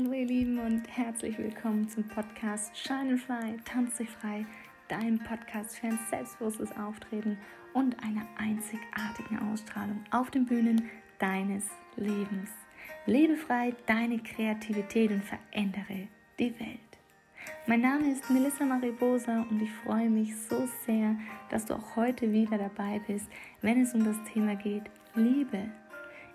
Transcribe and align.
Hallo 0.00 0.14
ihr 0.14 0.26
Lieben 0.26 0.58
und 0.58 0.84
herzlich 0.96 1.36
willkommen 1.36 1.86
zum 1.86 2.04
Podcast 2.04 2.74
Shine 2.74 3.18
Fly, 3.18 3.58
Tanz 3.66 4.00
frei, 4.18 4.46
dein 4.88 5.18
Podcast 5.18 5.76
für 5.76 5.88
ein 5.88 5.98
selbstbewusstes 6.08 6.70
Auftreten 6.78 7.36
und 7.74 8.02
eine 8.02 8.26
einzigartige 8.38 9.42
Ausstrahlung 9.42 10.02
auf 10.10 10.30
den 10.30 10.46
Bühnen 10.46 10.88
deines 11.18 11.64
Lebens. 11.96 12.48
Lebe 13.04 13.36
frei 13.36 13.74
deine 13.84 14.20
Kreativität 14.20 15.10
und 15.10 15.22
verändere 15.22 16.08
die 16.38 16.58
Welt. 16.58 16.80
Mein 17.66 17.82
Name 17.82 18.10
ist 18.10 18.30
Melissa 18.30 18.64
Maribosa 18.64 19.44
und 19.50 19.60
ich 19.60 19.70
freue 19.84 20.08
mich 20.08 20.34
so 20.34 20.66
sehr, 20.86 21.14
dass 21.50 21.66
du 21.66 21.74
auch 21.74 21.96
heute 21.96 22.32
wieder 22.32 22.56
dabei 22.56 23.02
bist, 23.06 23.26
wenn 23.60 23.82
es 23.82 23.92
um 23.92 24.04
das 24.04 24.16
Thema 24.32 24.56
geht 24.56 24.84
Liebe. 25.14 25.70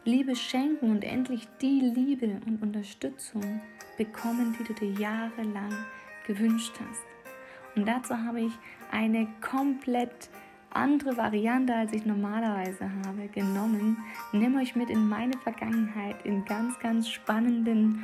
Liebe 0.06 0.36
schenken 0.36 0.92
und 0.92 1.04
endlich 1.04 1.48
die 1.62 1.80
Liebe 1.80 2.40
und 2.46 2.62
Unterstützung 2.62 3.62
bekommen, 3.98 4.56
die 4.60 4.64
du 4.64 4.74
dir 4.74 4.92
jahrelang 4.92 5.74
gewünscht 6.28 6.74
hast. 6.80 7.02
Und 7.76 7.88
dazu 7.88 8.16
habe 8.16 8.42
ich 8.42 8.52
eine 8.92 9.28
komplett 9.42 10.30
andere 10.70 11.18
Variante, 11.18 11.74
als 11.74 11.92
ich 11.94 12.06
normalerweise 12.06 12.88
habe, 13.04 13.28
genommen. 13.30 13.98
Nimm 14.32 14.56
euch 14.58 14.76
mit 14.76 14.92
in 14.92 15.08
meine 15.08 15.38
Vergangenheit, 15.40 16.24
in 16.24 16.46
ganz, 16.46 16.78
ganz 16.80 17.10
spannenden 17.10 18.04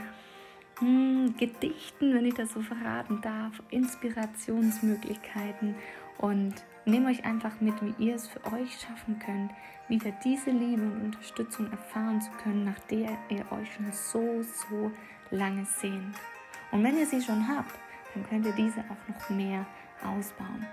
hm, 0.79 1.35
Gedichten, 1.37 2.15
wenn 2.15 2.25
ich 2.25 2.33
das 2.33 2.51
so 2.51 2.61
verraten 2.61 3.21
darf, 3.21 3.61
Inspirationsmöglichkeiten 3.69 5.75
und 6.21 6.53
nehmt 6.85 7.07
euch 7.07 7.25
einfach 7.25 7.59
mit, 7.59 7.75
wie 7.81 7.93
ihr 8.03 8.15
es 8.15 8.27
für 8.27 8.43
euch 8.53 8.79
schaffen 8.79 9.19
könnt, 9.19 9.51
wieder 9.87 10.11
diese 10.23 10.51
Liebe 10.51 10.81
und 10.81 11.05
Unterstützung 11.05 11.69
erfahren 11.71 12.21
zu 12.21 12.31
können, 12.43 12.63
nach 12.63 12.79
der 12.89 13.17
ihr 13.29 13.51
euch 13.51 13.73
schon 13.73 13.91
so, 13.91 14.41
so 14.41 14.91
lange 15.31 15.65
sehnt. 15.65 16.15
Und 16.71 16.83
wenn 16.83 16.97
ihr 16.97 17.05
sie 17.05 17.21
schon 17.21 17.47
habt, 17.47 17.73
dann 18.13 18.27
könnt 18.29 18.45
ihr 18.45 18.53
diese 18.53 18.79
auch 18.81 19.07
noch 19.13 19.29
mehr 19.29 19.65
ausbauen. 20.03 20.65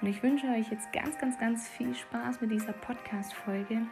Und 0.00 0.08
ich 0.08 0.22
wünsche 0.22 0.48
euch 0.48 0.70
jetzt 0.70 0.92
ganz, 0.92 1.16
ganz, 1.18 1.38
ganz 1.38 1.68
viel 1.68 1.94
Spaß 1.94 2.40
mit 2.40 2.50
dieser 2.50 2.72
Podcast-Folge. 2.72 3.82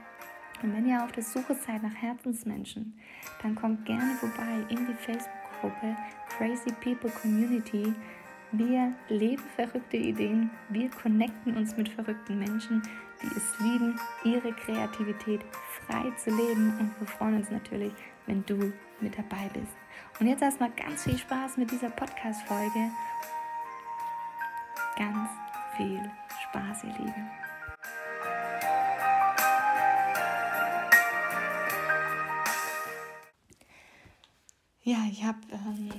Und 0.63 0.77
wenn 0.77 0.87
ihr 0.87 1.03
auf 1.03 1.13
der 1.13 1.23
Suche 1.23 1.55
seid 1.55 1.83
nach 1.83 1.95
Herzensmenschen, 1.95 2.95
dann 3.43 3.55
kommt 3.55 3.87
gerne 3.87 4.15
vorbei 4.15 4.65
in 4.69 4.87
die 4.87 4.95
Facebook 4.95 5.45
Gruppe 5.61 5.97
Crazy 6.37 6.73
People 6.83 7.11
Community. 7.23 7.95
Wir 8.57 8.95
leben 9.09 9.43
verrückte 9.57 9.97
Ideen, 9.97 10.49
wir 10.69 10.89
connecten 10.89 11.57
uns 11.57 11.77
mit 11.77 11.89
verrückten 11.89 12.39
Menschen, 12.39 12.83
die 13.21 13.27
es 13.37 13.59
lieben, 13.59 13.99
ihre 14.23 14.53
Kreativität 14.53 15.41
frei 15.85 16.09
zu 16.17 16.31
leben 16.31 16.79
und 16.79 17.01
wir 17.01 17.09
freuen 17.09 17.39
uns 17.39 17.51
natürlich, 17.51 17.93
wenn 18.27 18.47
du 18.47 18.73
mit 19.01 19.19
dabei 19.19 19.51
bist. 19.53 19.77
Und 20.21 20.29
jetzt 20.29 20.41
erstmal 20.41 20.71
ganz 20.71 21.03
viel 21.03 21.19
Spaß 21.19 21.57
mit 21.57 21.69
dieser 21.73 21.91
Podcast-Folge. 21.91 22.93
Ganz 24.97 25.31
viel 25.77 26.01
Spaß, 26.45 26.85
ihr 26.85 27.05
Lieben. 27.05 27.31
Ja, 34.85 34.99
ich 35.11 35.25
habe 35.25 35.39
ähm, 35.51 35.91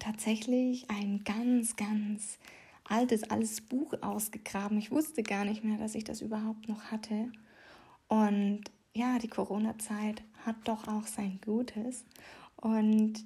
tatsächlich 0.00 0.90
ein 0.90 1.22
ganz, 1.24 1.76
ganz 1.76 2.38
altes, 2.84 3.30
altes 3.30 3.60
Buch 3.60 3.94
ausgegraben. 4.02 4.78
Ich 4.78 4.90
wusste 4.90 5.22
gar 5.22 5.44
nicht 5.44 5.62
mehr, 5.62 5.78
dass 5.78 5.94
ich 5.94 6.04
das 6.04 6.20
überhaupt 6.20 6.68
noch 6.68 6.90
hatte. 6.90 7.30
Und 8.08 8.62
ja, 8.92 9.18
die 9.18 9.28
Corona-Zeit 9.28 10.22
hat 10.44 10.56
doch 10.64 10.88
auch 10.88 11.06
sein 11.06 11.38
Gutes. 11.44 12.04
Und 12.56 13.24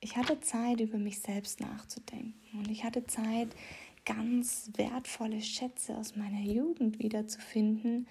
ich 0.00 0.16
hatte 0.16 0.40
Zeit, 0.40 0.80
über 0.80 0.98
mich 0.98 1.20
selbst 1.20 1.60
nachzudenken. 1.60 2.58
Und 2.58 2.70
ich 2.70 2.84
hatte 2.84 3.06
Zeit, 3.06 3.48
ganz 4.04 4.70
wertvolle 4.76 5.40
Schätze 5.40 5.96
aus 5.96 6.16
meiner 6.16 6.40
Jugend 6.40 6.98
wiederzufinden. 6.98 8.06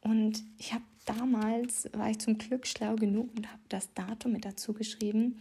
Und 0.00 0.42
ich 0.58 0.72
habe 0.72 0.84
damals, 1.04 1.88
war 1.92 2.10
ich 2.10 2.18
zum 2.18 2.38
Glück 2.38 2.66
schlau 2.66 2.96
genug 2.96 3.30
und 3.36 3.46
habe 3.50 3.62
das 3.68 3.92
Datum 3.94 4.32
mit 4.32 4.44
dazu 4.44 4.72
geschrieben 4.72 5.40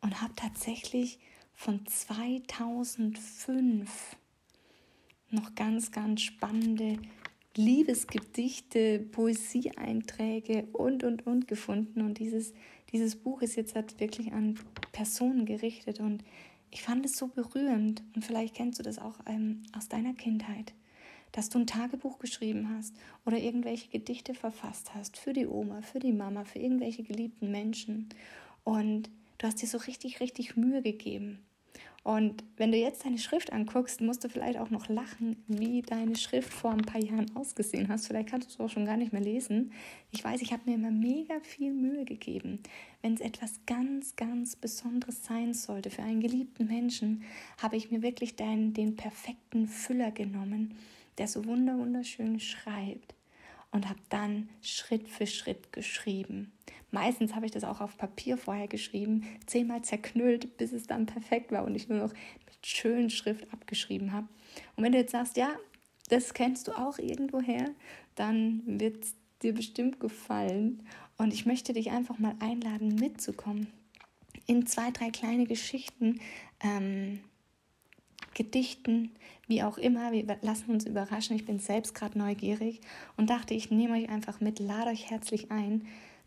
und 0.00 0.20
habe 0.22 0.34
tatsächlich 0.36 1.18
von 1.54 1.86
2005 1.86 4.16
noch 5.30 5.54
ganz, 5.54 5.92
ganz 5.92 6.22
spannende 6.22 6.98
Liebesgedichte, 7.56 8.98
Poesieeinträge 8.98 10.66
und, 10.72 11.04
und, 11.04 11.26
und 11.26 11.46
gefunden. 11.46 12.02
Und 12.02 12.18
dieses, 12.18 12.52
dieses 12.92 13.16
Buch 13.16 13.42
ist 13.42 13.56
jetzt 13.56 13.74
halt 13.74 13.98
wirklich 14.00 14.32
an 14.32 14.58
Personen 14.92 15.46
gerichtet. 15.46 16.00
Und 16.00 16.24
ich 16.70 16.82
fand 16.82 17.06
es 17.06 17.16
so 17.16 17.28
berührend. 17.28 18.02
Und 18.14 18.24
vielleicht 18.24 18.54
kennst 18.54 18.78
du 18.78 18.82
das 18.82 18.98
auch 18.98 19.20
ähm, 19.26 19.62
aus 19.76 19.88
deiner 19.88 20.14
Kindheit, 20.14 20.74
dass 21.32 21.48
du 21.48 21.58
ein 21.58 21.66
Tagebuch 21.66 22.18
geschrieben 22.18 22.68
hast 22.76 22.94
oder 23.24 23.38
irgendwelche 23.38 23.88
Gedichte 23.88 24.34
verfasst 24.34 24.94
hast 24.94 25.16
für 25.16 25.32
die 25.32 25.46
Oma, 25.46 25.82
für 25.82 26.00
die 26.00 26.12
Mama, 26.12 26.44
für 26.44 26.58
irgendwelche 26.58 27.04
geliebten 27.04 27.50
Menschen. 27.50 28.08
Und 28.64 29.10
du 29.38 29.46
hast 29.46 29.62
dir 29.62 29.66
so 29.66 29.78
richtig, 29.78 30.20
richtig 30.20 30.56
Mühe 30.56 30.82
gegeben. 30.82 31.44
Und 32.04 32.44
wenn 32.58 32.70
du 32.70 32.76
jetzt 32.76 33.06
deine 33.06 33.16
Schrift 33.16 33.50
anguckst, 33.50 34.02
musst 34.02 34.22
du 34.22 34.28
vielleicht 34.28 34.58
auch 34.58 34.68
noch 34.68 34.90
lachen, 34.90 35.42
wie 35.48 35.80
deine 35.80 36.16
Schrift 36.16 36.52
vor 36.52 36.70
ein 36.70 36.82
paar 36.82 37.00
Jahren 37.02 37.34
ausgesehen 37.34 37.88
hast. 37.88 38.06
Vielleicht 38.06 38.28
kannst 38.28 38.46
du 38.46 38.52
es 38.52 38.60
auch 38.60 38.68
schon 38.68 38.84
gar 38.84 38.98
nicht 38.98 39.14
mehr 39.14 39.22
lesen. 39.22 39.72
Ich 40.10 40.22
weiß, 40.22 40.42
ich 40.42 40.52
habe 40.52 40.62
mir 40.66 40.76
immer 40.76 40.90
mega 40.90 41.40
viel 41.40 41.72
Mühe 41.72 42.04
gegeben. 42.04 42.62
Wenn 43.00 43.14
es 43.14 43.22
etwas 43.22 43.58
ganz, 43.64 44.16
ganz 44.16 44.54
Besonderes 44.54 45.24
sein 45.24 45.54
sollte 45.54 45.88
für 45.88 46.02
einen 46.02 46.20
geliebten 46.20 46.66
Menschen, 46.66 47.22
habe 47.56 47.76
ich 47.76 47.90
mir 47.90 48.02
wirklich 48.02 48.36
den, 48.36 48.74
den 48.74 48.96
perfekten 48.96 49.66
Füller 49.66 50.10
genommen, 50.10 50.76
der 51.16 51.26
so 51.26 51.46
wunderschön 51.46 52.38
schreibt 52.38 53.14
und 53.74 53.88
habe 53.88 53.98
dann 54.08 54.48
Schritt 54.62 55.08
für 55.08 55.26
Schritt 55.26 55.72
geschrieben. 55.72 56.52
Meistens 56.92 57.34
habe 57.34 57.44
ich 57.44 57.52
das 57.52 57.64
auch 57.64 57.80
auf 57.80 57.98
Papier 57.98 58.38
vorher 58.38 58.68
geschrieben, 58.68 59.26
zehnmal 59.46 59.82
zerknüllt, 59.82 60.56
bis 60.56 60.72
es 60.72 60.86
dann 60.86 61.06
perfekt 61.06 61.50
war 61.50 61.64
und 61.64 61.74
ich 61.74 61.88
nur 61.88 61.98
noch 61.98 62.12
mit 62.12 62.66
schönen 62.66 63.10
Schrift 63.10 63.52
abgeschrieben 63.52 64.12
habe. 64.12 64.28
Und 64.76 64.84
wenn 64.84 64.92
du 64.92 64.98
jetzt 64.98 65.10
sagst, 65.10 65.36
ja, 65.36 65.56
das 66.08 66.34
kennst 66.34 66.68
du 66.68 66.72
auch 66.72 66.98
irgendwoher, 66.98 67.70
dann 68.14 68.62
wird 68.64 69.04
es 69.04 69.14
dir 69.42 69.52
bestimmt 69.52 69.98
gefallen. 69.98 70.86
Und 71.18 71.34
ich 71.34 71.44
möchte 71.44 71.72
dich 71.72 71.90
einfach 71.90 72.18
mal 72.20 72.36
einladen, 72.38 72.94
mitzukommen 72.94 73.66
in 74.46 74.66
zwei, 74.66 74.90
drei 74.90 75.10
kleine 75.10 75.46
Geschichten, 75.46 76.20
ähm, 76.60 77.20
Gedichten, 78.34 79.10
wie 79.46 79.62
auch 79.62 79.78
immer. 79.78 80.12
Wir 80.12 80.24
lassen 80.42 80.70
uns 80.70 80.86
überraschen. 80.86 81.36
Ich 81.36 81.44
bin 81.44 81.58
selbst 81.58 81.94
gerade 81.94 82.18
neugierig 82.18 82.80
und 83.16 83.30
dachte, 83.30 83.54
ich 83.54 83.70
nehme 83.70 83.94
euch 83.94 84.08
einfach 84.08 84.40
mit, 84.40 84.58
lade 84.58 84.90
euch 84.90 85.10
herzlich 85.10 85.50
ein, 85.50 85.86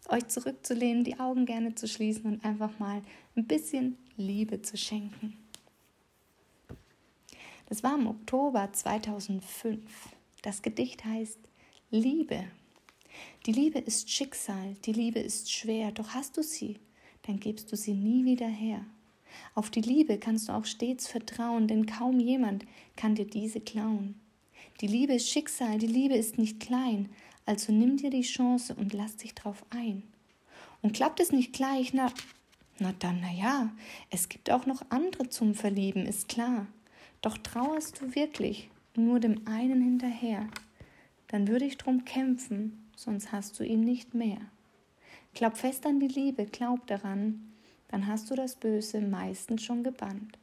euch 0.09 0.27
zurückzulehnen, 0.27 1.03
die 1.03 1.19
Augen 1.19 1.45
gerne 1.45 1.75
zu 1.75 1.87
schließen 1.87 2.25
und 2.25 2.45
einfach 2.45 2.79
mal 2.79 3.01
ein 3.35 3.45
bisschen 3.45 3.97
Liebe 4.15 4.61
zu 4.61 4.77
schenken. 4.77 5.37
Das 7.67 7.83
war 7.83 7.95
im 7.95 8.07
Oktober 8.07 8.69
2005. 8.71 9.81
Das 10.41 10.61
Gedicht 10.61 11.03
heißt 11.03 11.39
Liebe. 11.91 12.45
Die 13.45 13.51
Liebe 13.51 13.79
ist 13.79 14.09
Schicksal, 14.09 14.75
die 14.85 14.93
Liebe 14.93 15.19
ist 15.19 15.51
schwer, 15.51 15.91
doch 15.91 16.09
hast 16.09 16.37
du 16.37 16.43
sie, 16.43 16.77
dann 17.23 17.39
gibst 17.39 17.71
du 17.71 17.75
sie 17.75 17.93
nie 17.93 18.25
wieder 18.25 18.47
her. 18.47 18.85
Auf 19.55 19.69
die 19.69 19.81
Liebe 19.81 20.17
kannst 20.17 20.49
du 20.49 20.53
auch 20.53 20.65
stets 20.65 21.07
vertrauen, 21.07 21.67
denn 21.67 21.85
kaum 21.85 22.19
jemand 22.19 22.65
kann 22.95 23.15
dir 23.15 23.25
diese 23.25 23.59
klauen. 23.59 24.19
Die 24.81 24.87
Liebe 24.87 25.13
ist 25.13 25.29
Schicksal, 25.29 25.79
die 25.79 25.87
Liebe 25.87 26.15
ist 26.15 26.37
nicht 26.37 26.59
klein, 26.59 27.09
also 27.45 27.71
nimm 27.71 27.97
dir 27.97 28.09
die 28.09 28.21
Chance 28.21 28.75
und 28.75 28.93
lass 28.93 29.15
dich 29.17 29.33
drauf 29.33 29.65
ein. 29.69 30.03
Und 30.81 30.93
klappt 30.93 31.19
es 31.19 31.31
nicht 31.31 31.53
gleich, 31.53 31.93
na, 31.93 32.11
na 32.79 32.93
dann, 32.99 33.21
na 33.21 33.31
ja, 33.31 33.71
es 34.11 34.29
gibt 34.29 34.51
auch 34.51 34.65
noch 34.65 34.83
andere 34.89 35.29
zum 35.29 35.55
Verlieben, 35.55 36.05
ist 36.05 36.27
klar. 36.27 36.67
Doch 37.21 37.37
trauerst 37.37 38.01
du 38.01 38.13
wirklich 38.13 38.69
nur 38.95 39.19
dem 39.19 39.47
einen 39.47 39.81
hinterher, 39.81 40.47
dann 41.29 41.47
würde 41.47 41.65
ich 41.65 41.77
drum 41.77 42.05
kämpfen, 42.05 42.87
sonst 42.95 43.31
hast 43.31 43.59
du 43.59 43.63
ihn 43.63 43.81
nicht 43.81 44.13
mehr. 44.13 44.39
Glaub 45.33 45.57
fest 45.57 45.85
an 45.85 45.99
die 45.99 46.07
Liebe, 46.07 46.45
glaub 46.45 46.85
daran, 46.87 47.53
dann 47.89 48.07
hast 48.07 48.29
du 48.29 48.35
das 48.35 48.55
Böse 48.55 49.01
meistens 49.01 49.63
schon 49.63 49.83
gebannt. 49.83 50.37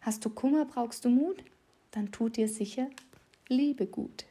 Hast 0.00 0.24
du 0.24 0.30
Kummer, 0.30 0.64
brauchst 0.64 1.04
du 1.04 1.08
Mut, 1.08 1.42
dann 1.90 2.12
tut 2.12 2.36
dir 2.36 2.48
sicher 2.48 2.88
Liebe 3.48 3.86
gut. 3.86 4.24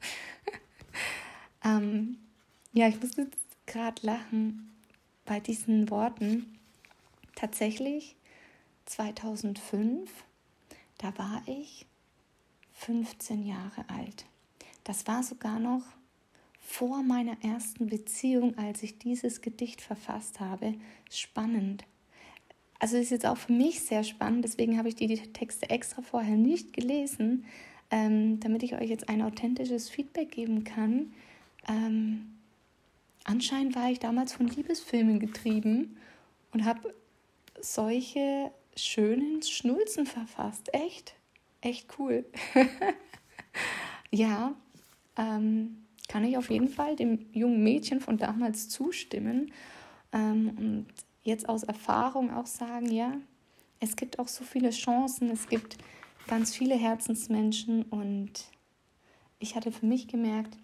Ähm, 1.62 2.16
ja, 2.72 2.88
ich 2.88 3.00
muss 3.02 3.16
jetzt 3.16 3.36
gerade 3.66 4.00
lachen 4.06 4.70
bei 5.26 5.40
diesen 5.40 5.90
Worten. 5.90 6.58
Tatsächlich 7.34 8.16
2005, 8.86 10.10
da 10.98 11.16
war 11.18 11.42
ich 11.46 11.86
15 12.72 13.44
Jahre 13.44 13.84
alt. 13.88 14.24
Das 14.84 15.06
war 15.06 15.22
sogar 15.22 15.58
noch 15.58 15.82
vor 16.60 17.02
meiner 17.02 17.36
ersten 17.42 17.86
Beziehung, 17.86 18.56
als 18.58 18.82
ich 18.82 18.98
dieses 18.98 19.40
Gedicht 19.40 19.80
verfasst 19.80 20.40
habe. 20.40 20.74
Spannend. 21.10 21.84
also 22.78 22.96
ist 22.96 23.10
jetzt 23.10 23.26
auch 23.26 23.36
für 23.36 23.52
mich 23.52 23.80
sehr 23.80 24.04
spannend, 24.04 24.44
deswegen 24.44 24.78
habe 24.78 24.88
ich 24.88 24.94
die, 24.94 25.08
Texte 25.32 25.68
extra 25.68 26.02
vorher 26.02 26.36
nicht 26.36 26.72
gelesen, 26.72 27.44
ähm, 27.90 28.40
damit 28.40 28.62
ich 28.62 28.74
euch 28.74 28.88
jetzt 28.88 29.08
ein 29.08 29.22
authentisches 29.22 29.90
Feedback 29.90 30.30
geben 30.30 30.64
kann. 30.64 31.12
Ähm, 31.68 32.38
anscheinend 33.24 33.74
war 33.74 33.90
ich 33.90 33.98
damals 33.98 34.32
von 34.32 34.46
Liebesfilmen 34.46 35.18
getrieben 35.18 35.96
und 36.52 36.64
habe 36.64 36.94
solche 37.60 38.50
schönen 38.76 39.42
Schnulzen 39.42 40.06
verfasst. 40.06 40.72
Echt, 40.72 41.14
echt 41.60 41.86
cool. 41.98 42.24
ja, 44.10 44.54
ähm, 45.16 45.84
kann 46.10 46.24
ich 46.24 46.36
auf 46.36 46.50
jeden 46.50 46.66
Fall 46.66 46.96
dem 46.96 47.26
jungen 47.32 47.62
Mädchen 47.62 48.00
von 48.00 48.18
damals 48.18 48.68
zustimmen 48.68 49.52
ähm, 50.12 50.50
und 50.58 50.86
jetzt 51.22 51.48
aus 51.48 51.62
Erfahrung 51.62 52.34
auch 52.34 52.46
sagen, 52.46 52.90
ja, 52.90 53.12
es 53.78 53.94
gibt 53.94 54.18
auch 54.18 54.26
so 54.26 54.42
viele 54.42 54.70
Chancen, 54.70 55.30
es 55.30 55.48
gibt 55.48 55.78
ganz 56.26 56.52
viele 56.52 56.74
Herzensmenschen 56.74 57.84
und 57.84 58.32
ich 59.38 59.54
hatte 59.54 59.70
für 59.70 59.86
mich 59.86 60.08
gemerkt, 60.08 60.58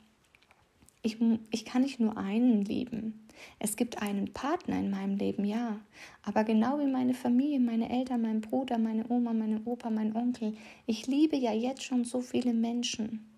ich, 1.02 1.18
ich 1.52 1.64
kann 1.64 1.82
nicht 1.82 2.00
nur 2.00 2.16
einen 2.16 2.64
lieben. 2.64 3.28
Es 3.60 3.76
gibt 3.76 4.02
einen 4.02 4.32
Partner 4.32 4.80
in 4.80 4.90
meinem 4.90 5.16
Leben, 5.16 5.44
ja. 5.44 5.78
Aber 6.24 6.42
genau 6.42 6.80
wie 6.80 6.90
meine 6.90 7.14
Familie, 7.14 7.60
meine 7.60 7.88
Eltern, 7.88 8.22
mein 8.22 8.40
Bruder, 8.40 8.78
meine 8.78 9.08
Oma, 9.08 9.32
meine 9.32 9.60
Opa, 9.64 9.90
mein 9.90 10.16
Onkel, 10.16 10.56
ich 10.86 11.06
liebe 11.06 11.36
ja 11.36 11.52
jetzt 11.52 11.84
schon 11.84 12.04
so 12.04 12.20
viele 12.20 12.52
Menschen. 12.52 13.35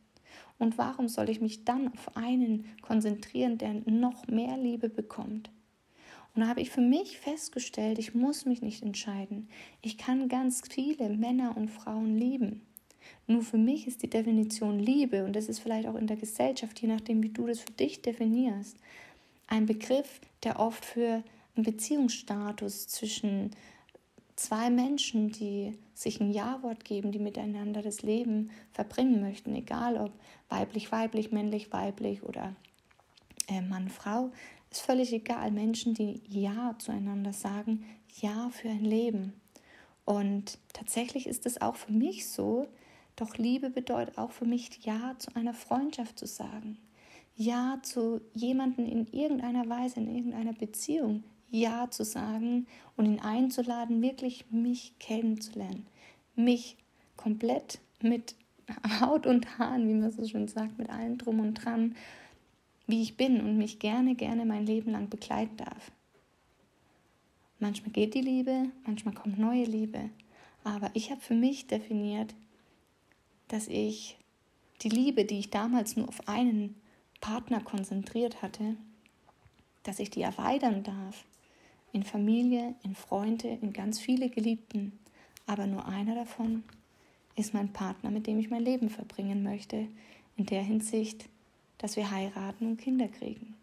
Und 0.58 0.76
warum 0.78 1.08
soll 1.08 1.30
ich 1.30 1.40
mich 1.40 1.64
dann 1.64 1.88
auf 1.92 2.16
einen 2.16 2.66
konzentrieren, 2.82 3.58
der 3.58 3.74
noch 3.86 4.26
mehr 4.26 4.56
Liebe 4.56 4.88
bekommt? 4.88 5.50
Und 6.34 6.42
da 6.42 6.48
habe 6.48 6.60
ich 6.60 6.70
für 6.70 6.80
mich 6.80 7.18
festgestellt, 7.18 7.98
ich 7.98 8.14
muss 8.14 8.44
mich 8.44 8.62
nicht 8.62 8.82
entscheiden. 8.82 9.48
Ich 9.82 9.98
kann 9.98 10.28
ganz 10.28 10.62
viele 10.68 11.08
Männer 11.10 11.56
und 11.56 11.68
Frauen 11.68 12.16
lieben. 12.16 12.62
Nur 13.26 13.42
für 13.42 13.58
mich 13.58 13.86
ist 13.86 14.02
die 14.02 14.10
Definition 14.10 14.78
Liebe, 14.78 15.24
und 15.24 15.34
das 15.34 15.48
ist 15.48 15.60
vielleicht 15.60 15.88
auch 15.88 15.94
in 15.94 16.06
der 16.06 16.16
Gesellschaft, 16.16 16.80
je 16.80 16.88
nachdem, 16.88 17.22
wie 17.22 17.30
du 17.30 17.46
das 17.46 17.60
für 17.60 17.72
dich 17.72 18.02
definierst, 18.02 18.76
ein 19.46 19.66
Begriff, 19.66 20.20
der 20.44 20.60
oft 20.60 20.84
für 20.84 21.22
einen 21.56 21.64
Beziehungsstatus 21.64 22.86
zwischen 22.86 23.50
zwei 24.38 24.70
Menschen, 24.70 25.30
die 25.30 25.76
sich 25.94 26.20
ein 26.20 26.30
Ja-Wort 26.30 26.84
geben, 26.84 27.10
die 27.10 27.18
miteinander 27.18 27.82
das 27.82 28.02
Leben 28.02 28.50
verbringen 28.72 29.20
möchten, 29.20 29.54
egal 29.54 29.96
ob 29.96 30.12
weiblich-weiblich, 30.48 31.32
männlich-weiblich 31.32 32.22
oder 32.22 32.54
äh, 33.48 33.60
Mann-Frau, 33.60 34.30
ist 34.70 34.82
völlig 34.82 35.12
egal. 35.12 35.50
Menschen, 35.50 35.94
die 35.94 36.22
Ja 36.28 36.76
zueinander 36.78 37.32
sagen, 37.32 37.84
Ja 38.20 38.50
für 38.50 38.68
ein 38.68 38.84
Leben. 38.84 39.32
Und 40.04 40.58
tatsächlich 40.72 41.26
ist 41.26 41.44
es 41.44 41.60
auch 41.60 41.76
für 41.76 41.92
mich 41.92 42.28
so, 42.28 42.68
doch 43.16 43.36
Liebe 43.36 43.70
bedeutet 43.70 44.18
auch 44.18 44.30
für 44.30 44.46
mich, 44.46 44.84
Ja 44.84 45.16
zu 45.18 45.34
einer 45.34 45.54
Freundschaft 45.54 46.18
zu 46.18 46.26
sagen. 46.26 46.78
Ja 47.34 47.80
zu 47.82 48.20
jemandem 48.34 48.86
in 48.86 49.06
irgendeiner 49.08 49.68
Weise, 49.68 49.98
in 50.00 50.14
irgendeiner 50.14 50.52
Beziehung 50.52 51.24
Ja 51.50 51.90
zu 51.90 52.04
sagen 52.04 52.66
und 52.96 53.06
ihn 53.06 53.20
einzuladen, 53.20 54.02
wirklich 54.02 54.44
mich 54.50 54.92
kennenzulernen. 54.98 55.86
Mich 56.36 56.76
komplett 57.16 57.80
mit 58.02 58.34
Haut 59.00 59.26
und 59.26 59.58
Haaren, 59.58 59.88
wie 59.88 59.94
man 59.94 60.10
so 60.10 60.26
schön 60.26 60.48
sagt, 60.48 60.78
mit 60.78 60.90
allem 60.90 61.18
drum 61.18 61.40
und 61.40 61.54
dran, 61.54 61.96
wie 62.86 63.02
ich 63.02 63.16
bin 63.16 63.40
und 63.40 63.58
mich 63.58 63.78
gerne, 63.78 64.14
gerne 64.14 64.44
mein 64.44 64.66
Leben 64.66 64.92
lang 64.92 65.08
begleiten 65.08 65.56
darf. 65.56 65.90
Manchmal 67.60 67.90
geht 67.90 68.14
die 68.14 68.20
Liebe, 68.20 68.70
manchmal 68.86 69.14
kommt 69.14 69.38
neue 69.38 69.64
Liebe. 69.64 70.10
Aber 70.64 70.90
ich 70.94 71.10
habe 71.10 71.20
für 71.20 71.34
mich 71.34 71.66
definiert, 71.66 72.34
dass 73.48 73.68
ich 73.68 74.16
die 74.82 74.90
Liebe, 74.90 75.24
die 75.24 75.38
ich 75.38 75.50
damals 75.50 75.96
nur 75.96 76.08
auf 76.08 76.28
einen 76.28 76.74
Partner 77.20 77.60
konzentriert 77.60 78.42
hatte, 78.42 78.76
dass 79.82 79.98
ich 79.98 80.10
die 80.10 80.22
erweitern 80.22 80.82
darf 80.82 81.24
in 81.92 82.02
Familie, 82.02 82.74
in 82.82 82.94
Freunde, 82.94 83.48
in 83.48 83.72
ganz 83.72 83.98
viele 83.98 84.28
Geliebten. 84.28 84.98
Aber 85.46 85.66
nur 85.66 85.86
einer 85.86 86.14
davon 86.14 86.64
ist 87.36 87.54
mein 87.54 87.72
Partner, 87.72 88.10
mit 88.10 88.26
dem 88.26 88.38
ich 88.38 88.50
mein 88.50 88.64
Leben 88.64 88.90
verbringen 88.90 89.42
möchte, 89.42 89.88
in 90.36 90.46
der 90.46 90.62
Hinsicht, 90.62 91.28
dass 91.78 91.96
wir 91.96 92.10
heiraten 92.10 92.66
und 92.66 92.76
Kinder 92.76 93.08
kriegen. 93.08 93.54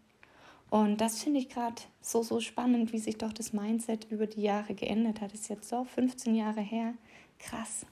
Und 0.69 0.99
das 0.99 1.21
finde 1.21 1.39
ich 1.39 1.49
gerade 1.49 1.81
so, 2.01 2.23
so 2.23 2.39
spannend, 2.39 2.91
wie 2.91 2.97
sich 2.97 3.17
doch 3.17 3.31
das 3.31 3.53
Mindset 3.53 4.07
über 4.09 4.27
die 4.27 4.41
Jahre 4.41 4.73
geändert 4.73 5.21
hat. 5.21 5.33
Das 5.33 5.41
ist 5.41 5.49
jetzt 5.49 5.69
so 5.69 5.83
15 5.83 6.35
Jahre 6.35 6.61
her. 6.61 6.93
Krass. 7.39 7.85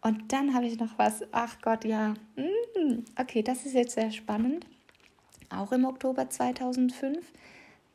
Und 0.00 0.32
dann 0.32 0.54
habe 0.54 0.66
ich 0.66 0.78
noch 0.78 0.98
was, 0.98 1.22
ach 1.32 1.60
Gott, 1.60 1.84
ja, 1.84 2.14
mm, 2.36 3.04
okay, 3.18 3.42
das 3.42 3.66
ist 3.66 3.74
jetzt 3.74 3.94
sehr 3.94 4.10
spannend. 4.10 4.66
Auch 5.50 5.72
im 5.72 5.84
Oktober 5.84 6.28
2005. 6.28 7.32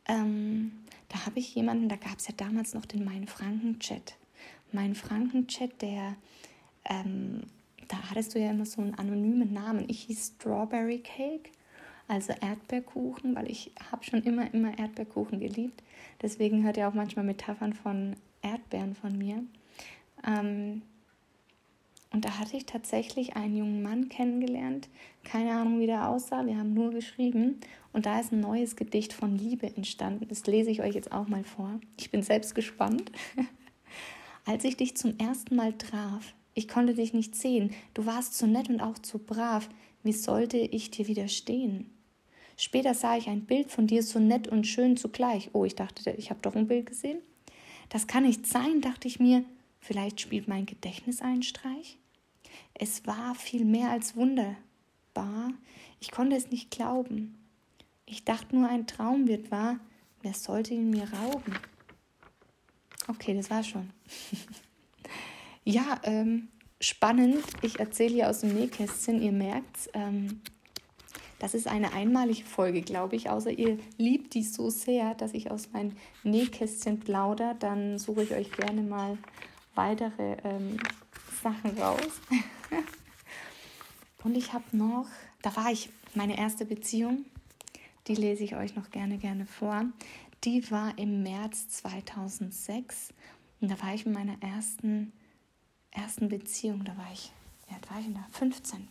Ähm, 0.06 0.72
da 1.08 1.26
habe 1.26 1.38
ich 1.38 1.54
jemanden, 1.54 1.88
da 1.88 1.96
gab 1.96 2.18
es 2.18 2.28
ja 2.28 2.34
damals 2.36 2.74
noch 2.74 2.86
den 2.86 3.04
Mein 3.04 3.26
Franken-Chat. 3.26 4.16
Mein 4.72 4.94
Franken-Chat, 4.94 5.80
der, 5.82 6.16
ähm, 6.84 7.44
da 7.88 8.10
hattest 8.10 8.34
du 8.34 8.40
ja 8.40 8.50
immer 8.50 8.66
so 8.66 8.82
einen 8.82 8.94
anonymen 8.94 9.52
Namen. 9.52 9.84
Ich 9.88 10.02
hieß 10.04 10.34
Strawberry 10.36 10.98
Cake, 10.98 11.50
also 12.08 12.32
Erdbeerkuchen, 12.40 13.34
weil 13.36 13.50
ich 13.50 13.72
habe 13.90 14.04
schon 14.04 14.22
immer, 14.22 14.52
immer 14.52 14.78
Erdbeerkuchen 14.78 15.40
geliebt. 15.40 15.82
Deswegen 16.20 16.64
hört 16.64 16.76
ihr 16.76 16.88
auch 16.88 16.94
manchmal 16.94 17.24
Metaphern 17.24 17.72
von 17.72 18.16
Erdbeeren 18.42 18.94
von 18.94 19.16
mir. 19.16 19.44
Ähm, 20.26 20.82
und 22.14 22.24
da 22.24 22.38
hatte 22.38 22.56
ich 22.56 22.64
tatsächlich 22.64 23.34
einen 23.34 23.56
jungen 23.56 23.82
Mann 23.82 24.08
kennengelernt. 24.08 24.88
Keine 25.24 25.50
Ahnung, 25.50 25.80
wie 25.80 25.86
der 25.86 26.08
aussah. 26.08 26.46
Wir 26.46 26.56
haben 26.56 26.72
nur 26.72 26.92
geschrieben. 26.92 27.58
Und 27.92 28.06
da 28.06 28.20
ist 28.20 28.30
ein 28.30 28.38
neues 28.38 28.76
Gedicht 28.76 29.12
von 29.12 29.36
Liebe 29.36 29.66
entstanden. 29.66 30.28
Das 30.28 30.46
lese 30.46 30.70
ich 30.70 30.80
euch 30.80 30.94
jetzt 30.94 31.10
auch 31.10 31.26
mal 31.26 31.42
vor. 31.42 31.80
Ich 31.98 32.12
bin 32.12 32.22
selbst 32.22 32.54
gespannt. 32.54 33.10
Als 34.44 34.62
ich 34.62 34.76
dich 34.76 34.96
zum 34.96 35.18
ersten 35.18 35.56
Mal 35.56 35.72
traf, 35.72 36.34
ich 36.54 36.68
konnte 36.68 36.94
dich 36.94 37.14
nicht 37.14 37.34
sehen. 37.34 37.74
Du 37.94 38.06
warst 38.06 38.38
so 38.38 38.46
nett 38.46 38.68
und 38.68 38.80
auch 38.80 38.94
so 39.02 39.18
brav. 39.18 39.68
Wie 40.04 40.12
sollte 40.12 40.58
ich 40.58 40.92
dir 40.92 41.08
widerstehen? 41.08 41.90
Später 42.56 42.94
sah 42.94 43.16
ich 43.16 43.26
ein 43.26 43.44
Bild 43.44 43.72
von 43.72 43.88
dir 43.88 44.04
so 44.04 44.20
nett 44.20 44.46
und 44.46 44.68
schön 44.68 44.96
zugleich. 44.96 45.50
Oh, 45.52 45.64
ich 45.64 45.74
dachte, 45.74 46.12
ich 46.12 46.30
habe 46.30 46.38
doch 46.42 46.54
ein 46.54 46.68
Bild 46.68 46.86
gesehen. 46.86 47.18
Das 47.88 48.06
kann 48.06 48.22
nicht 48.22 48.46
sein, 48.46 48.80
dachte 48.82 49.08
ich 49.08 49.18
mir. 49.18 49.44
Vielleicht 49.80 50.20
spielt 50.20 50.46
mein 50.46 50.64
Gedächtnis 50.64 51.20
einen 51.20 51.42
Streich? 51.42 51.98
Es 52.74 53.06
war 53.06 53.34
viel 53.34 53.64
mehr 53.64 53.90
als 53.90 54.16
wunderbar. 54.16 55.52
Ich 56.00 56.10
konnte 56.10 56.36
es 56.36 56.50
nicht 56.50 56.70
glauben. 56.70 57.38
Ich 58.04 58.24
dachte 58.24 58.56
nur, 58.56 58.68
ein 58.68 58.86
Traum 58.86 59.28
wird 59.28 59.50
wahr. 59.50 59.78
Wer 60.22 60.34
sollte 60.34 60.74
ihn 60.74 60.90
mir 60.90 61.08
rauben? 61.12 61.54
Okay, 63.08 63.34
das 63.34 63.50
war 63.50 63.62
schon. 63.62 63.90
ja, 65.64 66.00
ähm, 66.02 66.48
spannend. 66.80 67.44
Ich 67.62 67.78
erzähle 67.78 68.14
hier 68.14 68.30
aus 68.30 68.40
dem 68.40 68.54
Nähkästchen. 68.54 69.22
Ihr 69.22 69.32
merkt, 69.32 69.90
ähm, 69.92 70.40
das 71.38 71.54
ist 71.54 71.66
eine 71.68 71.92
einmalige 71.92 72.44
Folge, 72.44 72.82
glaube 72.82 73.16
ich. 73.16 73.28
Außer 73.28 73.50
ihr 73.50 73.78
liebt 73.98 74.34
die 74.34 74.42
so 74.42 74.70
sehr, 74.70 75.14
dass 75.14 75.34
ich 75.34 75.50
aus 75.50 75.72
meinem 75.72 75.92
Nähkästchen 76.22 77.00
plauder. 77.00 77.54
Dann 77.54 77.98
suche 77.98 78.22
ich 78.22 78.32
euch 78.32 78.50
gerne 78.52 78.82
mal 78.82 79.18
weitere 79.74 80.36
ähm, 80.44 80.78
Sachen 81.40 81.78
raus. 81.78 82.20
Und 84.24 84.36
ich 84.36 84.52
habe 84.52 84.64
noch, 84.72 85.06
da 85.42 85.54
war 85.54 85.70
ich, 85.70 85.90
meine 86.14 86.38
erste 86.38 86.64
Beziehung, 86.64 87.26
die 88.06 88.14
lese 88.14 88.44
ich 88.44 88.56
euch 88.56 88.76
noch 88.76 88.90
gerne, 88.90 89.18
gerne 89.18 89.46
vor. 89.46 89.84
Die 90.44 90.70
war 90.70 90.96
im 90.98 91.22
März 91.22 91.68
2006 91.68 93.12
und 93.60 93.70
da 93.70 93.80
war 93.82 93.94
ich 93.94 94.06
in 94.06 94.12
meiner 94.12 94.36
ersten, 94.42 95.12
ersten 95.90 96.28
Beziehung, 96.28 96.84
da 96.84 96.96
war 96.96 97.08
ich, 97.12 97.32
wie 97.66 97.74
alt 97.74 97.90
war 97.90 97.98
ich 97.98 98.04
denn 98.04 98.14
da? 98.14 98.26
15. 98.32 98.88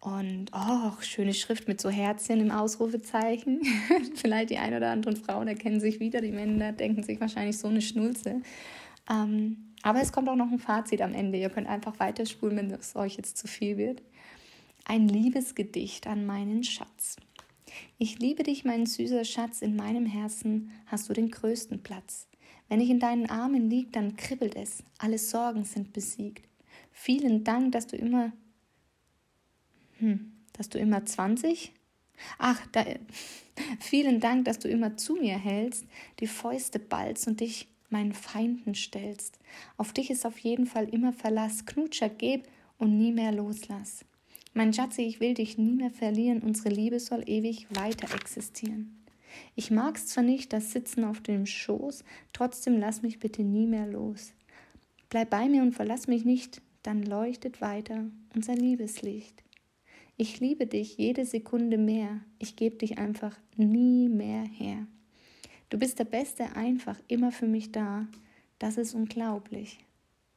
Und 0.00 0.50
oh, 0.52 0.92
schöne 1.00 1.34
Schrift 1.34 1.66
mit 1.66 1.80
so 1.80 1.88
Herzchen 1.88 2.40
im 2.40 2.50
Ausrufezeichen. 2.50 3.62
Vielleicht 4.14 4.50
die 4.50 4.58
ein 4.58 4.74
oder 4.74 4.90
anderen 4.90 5.16
Frauen 5.16 5.48
erkennen 5.48 5.80
sich 5.80 5.98
wieder, 5.98 6.20
die 6.20 6.30
Männer 6.30 6.72
denken 6.72 7.02
sich 7.02 7.20
wahrscheinlich 7.20 7.58
so 7.58 7.68
eine 7.68 7.80
Schnulze. 7.80 8.42
Ähm, 9.10 9.73
aber 9.84 10.00
es 10.00 10.12
kommt 10.12 10.30
auch 10.30 10.34
noch 10.34 10.50
ein 10.50 10.58
Fazit 10.58 11.02
am 11.02 11.12
Ende. 11.12 11.38
Ihr 11.38 11.50
könnt 11.50 11.68
einfach 11.68 12.00
weiterspulen, 12.00 12.56
wenn 12.56 12.70
es 12.70 12.96
euch 12.96 13.16
jetzt 13.16 13.36
zu 13.36 13.46
viel 13.46 13.76
wird. 13.76 14.02
Ein 14.86 15.08
Liebesgedicht 15.08 16.06
an 16.06 16.24
meinen 16.24 16.64
Schatz. 16.64 17.16
Ich 17.98 18.18
liebe 18.18 18.44
dich, 18.44 18.64
mein 18.64 18.86
süßer 18.86 19.24
Schatz, 19.24 19.60
in 19.60 19.76
meinem 19.76 20.06
Herzen 20.06 20.70
hast 20.86 21.10
du 21.10 21.12
den 21.12 21.30
größten 21.30 21.82
Platz. 21.82 22.28
Wenn 22.70 22.80
ich 22.80 22.88
in 22.88 22.98
deinen 22.98 23.28
Armen 23.28 23.68
lieg, 23.68 23.92
dann 23.92 24.16
kribbelt 24.16 24.56
es, 24.56 24.82
alle 24.96 25.18
Sorgen 25.18 25.64
sind 25.64 25.92
besiegt. 25.92 26.48
Vielen 26.90 27.44
Dank, 27.44 27.72
dass 27.72 27.86
du 27.86 27.96
immer, 27.96 28.32
hm, 29.98 30.32
dass 30.54 30.70
du 30.70 30.78
immer 30.78 31.04
20, 31.04 31.74
Ach, 32.38 32.64
da, 32.72 32.86
vielen 33.80 34.20
Dank, 34.20 34.46
dass 34.46 34.60
du 34.60 34.68
immer 34.68 34.96
zu 34.96 35.16
mir 35.16 35.36
hältst, 35.36 35.84
die 36.20 36.26
Fäuste 36.26 36.78
ballst 36.78 37.26
und 37.26 37.40
dich 37.40 37.68
meinen 37.94 38.12
Feinden 38.12 38.74
stellst. 38.74 39.38
Auf 39.76 39.92
dich 39.92 40.10
ist 40.10 40.26
auf 40.26 40.38
jeden 40.40 40.66
Fall 40.66 40.88
immer 40.88 41.12
Verlass. 41.12 41.64
Knutscher, 41.64 42.08
geb 42.08 42.48
und 42.76 42.98
nie 42.98 43.12
mehr 43.12 43.30
loslass. 43.30 44.04
Mein 44.52 44.72
Schatzi, 44.72 45.02
ich 45.02 45.20
will 45.20 45.34
dich 45.34 45.58
nie 45.58 45.74
mehr 45.74 45.90
verlieren, 45.90 46.42
unsere 46.42 46.70
Liebe 46.70 46.98
soll 46.98 47.22
ewig 47.26 47.68
weiter 47.70 48.12
existieren. 48.12 49.04
Ich 49.54 49.70
mag's 49.70 50.08
zwar 50.08 50.24
nicht, 50.24 50.52
das 50.52 50.72
Sitzen 50.72 51.04
auf 51.04 51.20
dem 51.20 51.46
Schoß, 51.46 52.04
trotzdem 52.32 52.78
lass 52.78 53.02
mich 53.02 53.20
bitte 53.20 53.42
nie 53.42 53.66
mehr 53.66 53.86
los. 53.86 54.32
Bleib 55.08 55.30
bei 55.30 55.48
mir 55.48 55.62
und 55.62 55.72
verlass 55.72 56.08
mich 56.08 56.24
nicht, 56.24 56.62
dann 56.82 57.02
leuchtet 57.04 57.60
weiter 57.60 58.04
unser 58.34 58.56
Liebeslicht. 58.56 59.44
Ich 60.16 60.40
liebe 60.40 60.66
dich 60.66 60.96
jede 60.96 61.24
Sekunde 61.24 61.78
mehr, 61.78 62.20
ich 62.40 62.56
gebe 62.56 62.76
dich 62.76 62.98
einfach 62.98 63.36
nie 63.56 64.08
mehr 64.08 64.44
her. 64.44 64.86
Du 65.70 65.78
bist 65.78 65.98
der 65.98 66.04
Beste 66.04 66.54
einfach 66.56 66.98
immer 67.08 67.32
für 67.32 67.46
mich 67.46 67.72
da, 67.72 68.06
das 68.58 68.76
ist 68.76 68.94
unglaublich. 68.94 69.78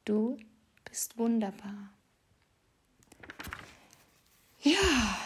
Du 0.04 0.36
bist 0.84 1.18
wunderbar. 1.18 1.90
Ja, 4.62 5.18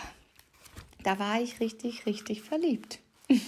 da 1.03 1.19
war 1.19 1.41
ich 1.41 1.61
richtig, 1.61 2.07
richtig 2.07 2.43
verliebt. 2.43 3.01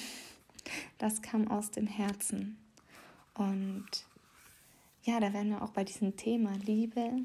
Das 0.97 1.21
kam 1.21 1.49
aus 1.49 1.71
dem 1.71 1.87
Herzen. 1.87 2.57
Und 3.35 3.85
ja, 5.03 5.21
da 5.21 5.35
werden 5.35 5.51
wir 5.51 5.61
auch 5.63 5.73
bei 5.73 5.85
diesem 5.85 6.17
Thema 6.17 6.57
Liebe 6.65 7.21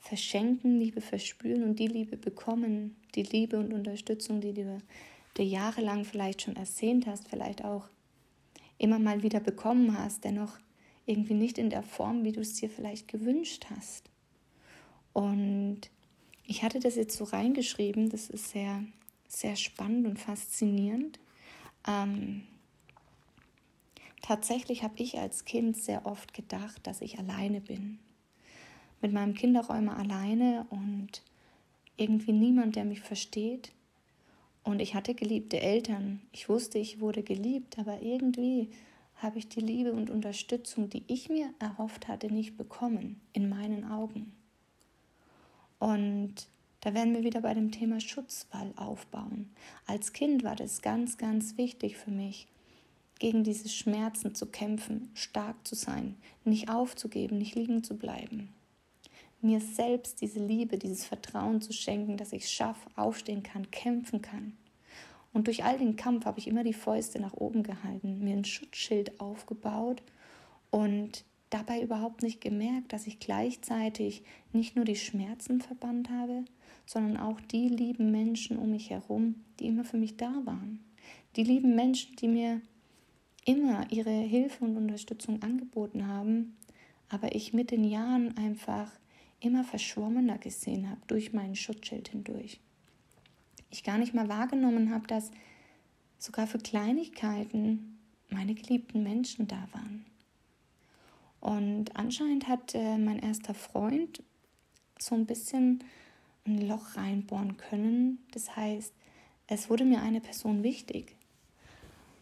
verschenken, 0.00 0.80
Liebe 0.80 1.00
verspüren 1.00 1.62
und 1.62 1.78
die 1.78 1.86
Liebe 1.86 2.16
bekommen, 2.16 2.96
die 3.14 3.22
Liebe 3.22 3.58
und 3.58 3.72
Unterstützung, 3.72 4.40
die 4.40 4.54
du 4.54 4.82
dir 5.36 5.44
jahrelang 5.44 6.04
vielleicht 6.04 6.42
schon 6.42 6.56
ersehnt 6.56 7.06
hast, 7.06 7.28
vielleicht 7.28 7.64
auch 7.64 7.88
immer 8.78 8.98
mal 8.98 9.22
wieder 9.22 9.40
bekommen 9.40 9.98
hast, 9.98 10.24
dennoch 10.24 10.58
irgendwie 11.06 11.34
nicht 11.34 11.58
in 11.58 11.70
der 11.70 11.82
Form, 11.82 12.24
wie 12.24 12.32
du 12.32 12.40
es 12.40 12.54
dir 12.54 12.68
vielleicht 12.68 13.08
gewünscht 13.08 13.66
hast. 13.70 14.10
Und 15.12 15.80
ich 16.44 16.62
hatte 16.62 16.80
das 16.80 16.96
jetzt 16.96 17.16
so 17.16 17.24
reingeschrieben, 17.24 18.10
das 18.10 18.28
ist 18.28 18.50
sehr, 18.50 18.84
sehr 19.28 19.56
spannend 19.56 20.06
und 20.06 20.18
faszinierend. 20.18 21.18
Ähm, 21.86 22.42
tatsächlich 24.22 24.82
habe 24.82 24.94
ich 24.98 25.18
als 25.18 25.44
Kind 25.44 25.76
sehr 25.76 26.06
oft 26.06 26.34
gedacht, 26.34 26.86
dass 26.86 27.00
ich 27.00 27.18
alleine 27.18 27.60
bin. 27.60 27.98
Mit 29.00 29.12
meinem 29.12 29.34
Kinderräumer 29.34 29.96
alleine 29.96 30.66
und 30.70 31.22
irgendwie 31.96 32.32
niemand, 32.32 32.76
der 32.76 32.84
mich 32.84 33.00
versteht. 33.00 33.72
Und 34.66 34.82
ich 34.82 34.96
hatte 34.96 35.14
geliebte 35.14 35.60
Eltern. 35.60 36.20
Ich 36.32 36.48
wusste, 36.48 36.78
ich 36.78 36.98
wurde 36.98 37.22
geliebt, 37.22 37.78
aber 37.78 38.02
irgendwie 38.02 38.68
habe 39.14 39.38
ich 39.38 39.48
die 39.48 39.60
Liebe 39.60 39.92
und 39.92 40.10
Unterstützung, 40.10 40.90
die 40.90 41.04
ich 41.06 41.28
mir 41.28 41.50
erhofft 41.60 42.08
hatte, 42.08 42.32
nicht 42.32 42.56
bekommen, 42.56 43.20
in 43.32 43.48
meinen 43.48 43.84
Augen. 43.88 44.32
Und 45.78 46.48
da 46.80 46.94
werden 46.94 47.14
wir 47.14 47.22
wieder 47.22 47.42
bei 47.42 47.54
dem 47.54 47.70
Thema 47.70 48.00
Schutzwall 48.00 48.72
aufbauen. 48.74 49.50
Als 49.86 50.12
Kind 50.12 50.42
war 50.42 50.56
das 50.56 50.82
ganz, 50.82 51.16
ganz 51.16 51.56
wichtig 51.56 51.96
für 51.96 52.10
mich, 52.10 52.48
gegen 53.20 53.44
diese 53.44 53.68
Schmerzen 53.68 54.34
zu 54.34 54.46
kämpfen, 54.46 55.12
stark 55.14 55.64
zu 55.64 55.76
sein, 55.76 56.16
nicht 56.44 56.70
aufzugeben, 56.70 57.38
nicht 57.38 57.54
liegen 57.54 57.84
zu 57.84 57.96
bleiben. 57.96 58.52
Mir 59.40 59.60
selbst 59.60 60.20
diese 60.20 60.44
Liebe, 60.44 60.78
dieses 60.78 61.04
Vertrauen 61.04 61.60
zu 61.60 61.72
schenken, 61.72 62.16
dass 62.16 62.32
ich 62.32 62.48
schaffe, 62.48 62.88
aufstehen 62.96 63.42
kann, 63.42 63.70
kämpfen 63.70 64.22
kann. 64.22 64.56
Und 65.32 65.46
durch 65.46 65.64
all 65.64 65.78
den 65.78 65.96
Kampf 65.96 66.24
habe 66.24 66.38
ich 66.38 66.48
immer 66.48 66.64
die 66.64 66.72
Fäuste 66.72 67.20
nach 67.20 67.34
oben 67.34 67.62
gehalten, 67.62 68.24
mir 68.24 68.36
ein 68.36 68.44
Schutzschild 68.44 69.20
aufgebaut 69.20 70.02
und 70.70 71.24
dabei 71.50 71.82
überhaupt 71.82 72.22
nicht 72.22 72.40
gemerkt, 72.40 72.92
dass 72.92 73.06
ich 73.06 73.18
gleichzeitig 73.18 74.22
nicht 74.52 74.76
nur 74.76 74.84
die 74.84 74.96
Schmerzen 74.96 75.60
verbannt 75.60 76.10
habe, 76.10 76.44
sondern 76.86 77.16
auch 77.18 77.40
die 77.40 77.68
lieben 77.68 78.10
Menschen 78.10 78.56
um 78.56 78.70
mich 78.70 78.90
herum, 78.90 79.36
die 79.60 79.66
immer 79.66 79.84
für 79.84 79.98
mich 79.98 80.16
da 80.16 80.32
waren. 80.44 80.80
Die 81.36 81.44
lieben 81.44 81.74
Menschen, 81.74 82.16
die 82.16 82.28
mir 82.28 82.60
immer 83.44 83.90
ihre 83.90 84.10
Hilfe 84.10 84.64
und 84.64 84.76
Unterstützung 84.76 85.42
angeboten 85.42 86.06
haben, 86.06 86.56
aber 87.08 87.34
ich 87.34 87.52
mit 87.52 87.70
den 87.70 87.84
Jahren 87.84 88.36
einfach 88.36 88.90
immer 89.40 89.64
verschwommener 89.64 90.38
gesehen 90.38 90.88
habe 90.88 91.00
durch 91.06 91.32
mein 91.32 91.54
Schutzschild 91.54 92.08
hindurch. 92.08 92.60
Ich 93.70 93.84
gar 93.84 93.98
nicht 93.98 94.14
mal 94.14 94.28
wahrgenommen 94.28 94.92
habe, 94.92 95.06
dass 95.06 95.30
sogar 96.18 96.46
für 96.46 96.58
Kleinigkeiten 96.58 97.98
meine 98.30 98.54
geliebten 98.54 99.02
Menschen 99.02 99.46
da 99.46 99.68
waren. 99.72 100.04
Und 101.40 101.94
anscheinend 101.96 102.48
hat 102.48 102.74
äh, 102.74 102.98
mein 102.98 103.18
erster 103.18 103.54
Freund 103.54 104.22
so 104.98 105.14
ein 105.14 105.26
bisschen 105.26 105.84
ein 106.46 106.66
Loch 106.66 106.96
reinbohren 106.96 107.56
können. 107.56 108.18
Das 108.32 108.56
heißt, 108.56 108.92
es 109.46 109.70
wurde 109.70 109.84
mir 109.84 110.02
eine 110.02 110.20
Person 110.20 110.62
wichtig, 110.62 111.16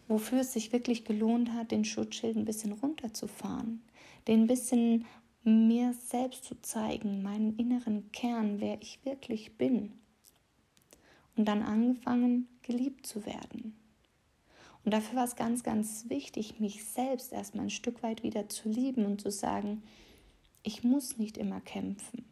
wofür 0.08 0.40
es 0.40 0.52
sich 0.52 0.72
wirklich 0.72 1.04
gelohnt 1.04 1.52
hat, 1.52 1.70
den 1.70 1.84
Schutzschild 1.84 2.36
ein 2.36 2.44
bisschen 2.44 2.72
runterzufahren, 2.72 3.82
den 4.28 4.42
ein 4.42 4.46
bisschen 4.46 5.06
mir 5.44 5.92
selbst 5.92 6.44
zu 6.44 6.60
zeigen, 6.62 7.22
meinen 7.22 7.56
inneren 7.56 8.10
Kern, 8.12 8.60
wer 8.60 8.80
ich 8.80 9.04
wirklich 9.04 9.56
bin. 9.56 9.92
Und 11.36 11.46
dann 11.46 11.62
angefangen, 11.62 12.48
geliebt 12.62 13.06
zu 13.06 13.26
werden. 13.26 13.76
Und 14.84 14.92
dafür 14.92 15.16
war 15.16 15.24
es 15.24 15.36
ganz, 15.36 15.62
ganz 15.62 16.08
wichtig, 16.08 16.60
mich 16.60 16.84
selbst 16.84 17.32
erstmal 17.32 17.66
ein 17.66 17.70
Stück 17.70 18.02
weit 18.02 18.22
wieder 18.22 18.48
zu 18.48 18.68
lieben 18.68 19.06
und 19.06 19.20
zu 19.20 19.30
sagen, 19.30 19.82
ich 20.62 20.84
muss 20.84 21.18
nicht 21.18 21.36
immer 21.36 21.60
kämpfen. 21.60 22.24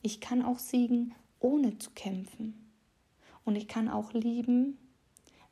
Ich 0.00 0.20
kann 0.20 0.42
auch 0.42 0.58
siegen, 0.58 1.14
ohne 1.40 1.78
zu 1.78 1.90
kämpfen. 1.90 2.70
Und 3.44 3.56
ich 3.56 3.68
kann 3.68 3.88
auch 3.88 4.12
lieben, 4.12 4.78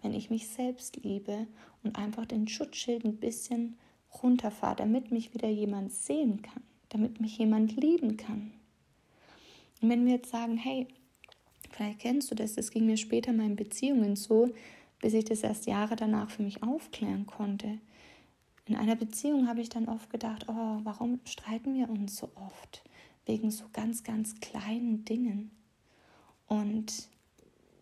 wenn 0.03 0.15
ich 0.15 0.31
mich 0.31 0.49
selbst 0.49 0.97
liebe 0.97 1.47
und 1.83 1.99
einfach 1.99 2.27
den 2.27 2.49
Schutzschild 2.49 3.05
ein 3.05 3.17
bisschen 3.17 3.79
runterfahre, 4.23 4.77
damit 4.77 5.11
mich 5.11 5.35
wieder 5.35 5.49
jemand 5.49 5.93
sehen 5.93 6.43
kann, 6.43 6.63
damit 6.91 7.21
mich 7.21 7.39
jemand 7.39 7.75
lieben 7.77 8.17
kann. 8.17 8.53
Und 9.81 9.89
wenn 9.89 10.05
wir 10.05 10.15
jetzt 10.15 10.31
sagen, 10.31 10.57
hey, 10.57 10.87
vielleicht 11.71 12.01
kennst 12.01 12.31
du 12.31 12.35
das, 12.35 12.55
das 12.55 12.71
ging 12.71 12.87
mir 12.87 12.97
später 12.97 13.31
in 13.31 13.39
meinen 13.39 13.57
Beziehungen 13.57 14.17
so, 14.17 14.51
bis 15.01 15.15
ich 15.15 15.25
das 15.25 15.43
erst 15.43 15.67
Jahre 15.67 15.97
danach 15.97 16.31
für 16.31 16.43
mich 16.43 16.63
aufklären 16.63 17.27
konnte. 17.27 17.79
In 18.67 18.77
einer 18.77 18.97
Beziehung 18.97 19.49
habe 19.49 19.61
ich 19.61 19.69
dann 19.69 19.89
oft 19.89 20.11
gedacht, 20.11 20.47
oh, 20.49 20.81
warum 20.85 21.21
streiten 21.25 21.75
wir 21.75 21.89
uns 21.89 22.17
so 22.17 22.31
oft? 22.35 22.85
Wegen 23.27 23.51
so 23.51 23.65
ganz, 23.73 24.05
ganz 24.05 24.39
kleinen 24.41 25.05
Dingen. 25.05 25.51
Und 26.47 27.09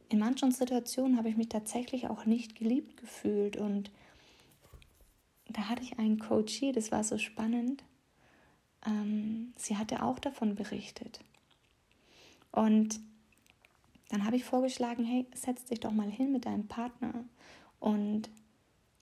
in 0.08 0.18
manchen 0.18 0.52
Situationen 0.52 1.18
habe 1.18 1.28
ich 1.28 1.36
mich 1.36 1.48
tatsächlich 1.48 2.08
auch 2.08 2.24
nicht 2.24 2.54
geliebt 2.54 2.96
gefühlt. 2.96 3.56
Und 3.56 3.90
da 5.48 5.68
hatte 5.68 5.82
ich 5.82 5.98
einen 5.98 6.18
Coachie, 6.18 6.72
das 6.72 6.92
war 6.92 7.04
so 7.04 7.18
spannend. 7.18 7.82
Ähm, 8.86 9.52
sie 9.56 9.76
hatte 9.76 10.02
auch 10.02 10.18
davon 10.18 10.54
berichtet. 10.54 11.20
Und 12.52 13.00
dann 14.08 14.24
habe 14.24 14.36
ich 14.36 14.44
vorgeschlagen, 14.44 15.04
hey, 15.04 15.26
setz 15.34 15.64
dich 15.64 15.80
doch 15.80 15.92
mal 15.92 16.10
hin 16.10 16.32
mit 16.32 16.46
deinem 16.46 16.66
Partner 16.66 17.12
und 17.80 18.30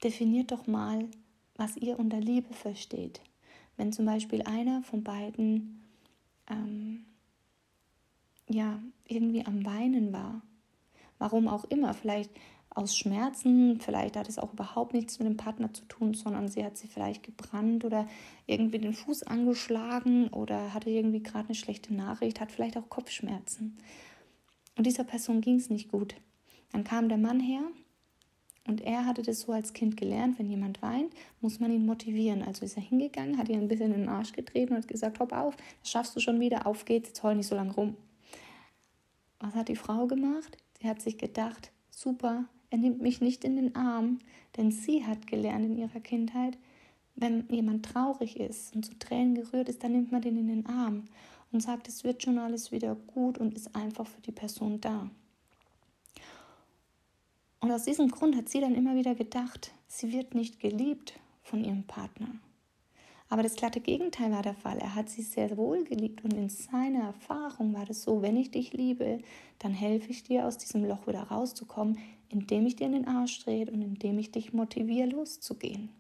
definiert 0.02 0.50
doch 0.50 0.66
mal, 0.66 1.08
was 1.56 1.76
ihr 1.76 1.98
unter 1.98 2.20
Liebe 2.20 2.52
versteht. 2.52 3.20
Wenn 3.76 3.92
zum 3.92 4.06
Beispiel 4.06 4.42
einer 4.42 4.82
von 4.82 5.04
beiden 5.04 5.82
ähm, 6.48 7.04
ja 8.48 8.80
irgendwie 9.06 9.44
am 9.44 9.64
Weinen 9.64 10.12
war, 10.12 10.42
warum 11.18 11.48
auch 11.48 11.64
immer, 11.64 11.94
vielleicht 11.94 12.30
aus 12.76 12.94
Schmerzen, 12.94 13.80
vielleicht 13.80 14.16
hat 14.16 14.28
es 14.28 14.38
auch 14.38 14.52
überhaupt 14.52 14.92
nichts 14.92 15.18
mit 15.18 15.26
dem 15.26 15.38
Partner 15.38 15.72
zu 15.72 15.86
tun, 15.86 16.12
sondern 16.12 16.48
sie 16.48 16.62
hat 16.62 16.76
sie 16.76 16.88
vielleicht 16.88 17.22
gebrannt 17.22 17.86
oder 17.86 18.06
irgendwie 18.46 18.78
den 18.78 18.92
Fuß 18.92 19.22
angeschlagen 19.22 20.28
oder 20.28 20.74
hatte 20.74 20.90
irgendwie 20.90 21.22
gerade 21.22 21.46
eine 21.46 21.54
schlechte 21.54 21.94
Nachricht, 21.94 22.38
hat 22.38 22.52
vielleicht 22.52 22.76
auch 22.76 22.90
Kopfschmerzen. 22.90 23.78
Und 24.76 24.86
dieser 24.86 25.04
Person 25.04 25.40
ging 25.40 25.56
es 25.56 25.70
nicht 25.70 25.90
gut. 25.90 26.16
Dann 26.70 26.84
kam 26.84 27.08
der 27.08 27.16
Mann 27.16 27.40
her 27.40 27.62
und 28.66 28.82
er 28.82 29.06
hatte 29.06 29.22
das 29.22 29.40
so 29.40 29.52
als 29.52 29.72
Kind 29.72 29.96
gelernt, 29.96 30.38
wenn 30.38 30.50
jemand 30.50 30.82
weint, 30.82 31.14
muss 31.40 31.60
man 31.60 31.72
ihn 31.72 31.86
motivieren. 31.86 32.42
Also 32.42 32.66
ist 32.66 32.76
er 32.76 32.82
hingegangen, 32.82 33.38
hat 33.38 33.48
ihn 33.48 33.60
ein 33.60 33.68
bisschen 33.68 33.94
in 33.94 34.00
den 34.00 34.08
Arsch 34.10 34.32
getreten 34.32 34.74
und 34.74 34.82
hat 34.82 34.88
gesagt, 34.88 35.18
hopp 35.18 35.32
auf, 35.32 35.56
das 35.80 35.90
schaffst 35.90 36.14
du 36.14 36.20
schon 36.20 36.40
wieder, 36.40 36.66
auf 36.66 36.84
geht's, 36.84 37.08
jetzt 37.08 37.22
heul 37.22 37.36
nicht 37.36 37.46
so 37.46 37.54
lange 37.54 37.72
rum. 37.72 37.96
Was 39.40 39.54
hat 39.54 39.68
die 39.68 39.76
Frau 39.76 40.06
gemacht? 40.06 40.58
Sie 40.78 40.86
hat 40.86 41.00
sich 41.00 41.16
gedacht, 41.16 41.70
super, 41.90 42.44
er 42.76 42.80
nimmt 42.80 43.00
mich 43.00 43.22
nicht 43.22 43.42
in 43.42 43.56
den 43.56 43.74
Arm, 43.74 44.18
denn 44.58 44.70
sie 44.70 45.06
hat 45.06 45.26
gelernt 45.26 45.64
in 45.64 45.78
ihrer 45.78 46.00
Kindheit, 46.00 46.58
wenn 47.14 47.48
jemand 47.48 47.86
traurig 47.86 48.38
ist 48.38 48.76
und 48.76 48.84
zu 48.84 48.98
Tränen 48.98 49.34
gerührt 49.34 49.70
ist, 49.70 49.82
dann 49.82 49.92
nimmt 49.92 50.12
man 50.12 50.20
den 50.20 50.36
in 50.36 50.48
den 50.48 50.66
Arm 50.66 51.04
und 51.52 51.62
sagt, 51.62 51.88
es 51.88 52.04
wird 52.04 52.22
schon 52.22 52.38
alles 52.38 52.72
wieder 52.72 52.94
gut 52.94 53.38
und 53.38 53.54
ist 53.54 53.74
einfach 53.74 54.06
für 54.06 54.20
die 54.20 54.32
Person 54.32 54.78
da. 54.82 55.08
Und 57.60 57.72
aus 57.72 57.84
diesem 57.84 58.10
Grund 58.10 58.36
hat 58.36 58.50
sie 58.50 58.60
dann 58.60 58.74
immer 58.74 58.94
wieder 58.94 59.14
gedacht, 59.14 59.72
sie 59.88 60.12
wird 60.12 60.34
nicht 60.34 60.60
geliebt 60.60 61.18
von 61.42 61.64
ihrem 61.64 61.84
Partner. 61.84 62.28
Aber 63.30 63.42
das 63.42 63.56
glatte 63.56 63.80
Gegenteil 63.80 64.30
war 64.30 64.42
der 64.42 64.54
Fall. 64.54 64.76
Er 64.78 64.94
hat 64.94 65.08
sie 65.08 65.22
sehr 65.22 65.56
wohl 65.56 65.82
geliebt 65.84 66.22
und 66.22 66.34
in 66.34 66.50
seiner 66.50 67.04
Erfahrung 67.04 67.72
war 67.74 67.86
das 67.86 68.02
so, 68.02 68.20
wenn 68.20 68.36
ich 68.36 68.50
dich 68.50 68.74
liebe, 68.74 69.20
dann 69.60 69.72
helfe 69.72 70.10
ich 70.10 70.22
dir 70.22 70.46
aus 70.46 70.58
diesem 70.58 70.84
Loch 70.84 71.06
wieder 71.06 71.22
rauszukommen, 71.22 71.98
indem 72.28 72.66
ich 72.66 72.76
dir 72.76 72.86
in 72.86 72.92
den 72.92 73.08
Arsch 73.08 73.44
drehe 73.44 73.70
und 73.70 73.82
indem 73.82 74.18
ich 74.18 74.32
dich 74.32 74.52
motiviere, 74.52 75.08
loszugehen. 75.08 75.90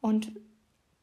Und 0.00 0.32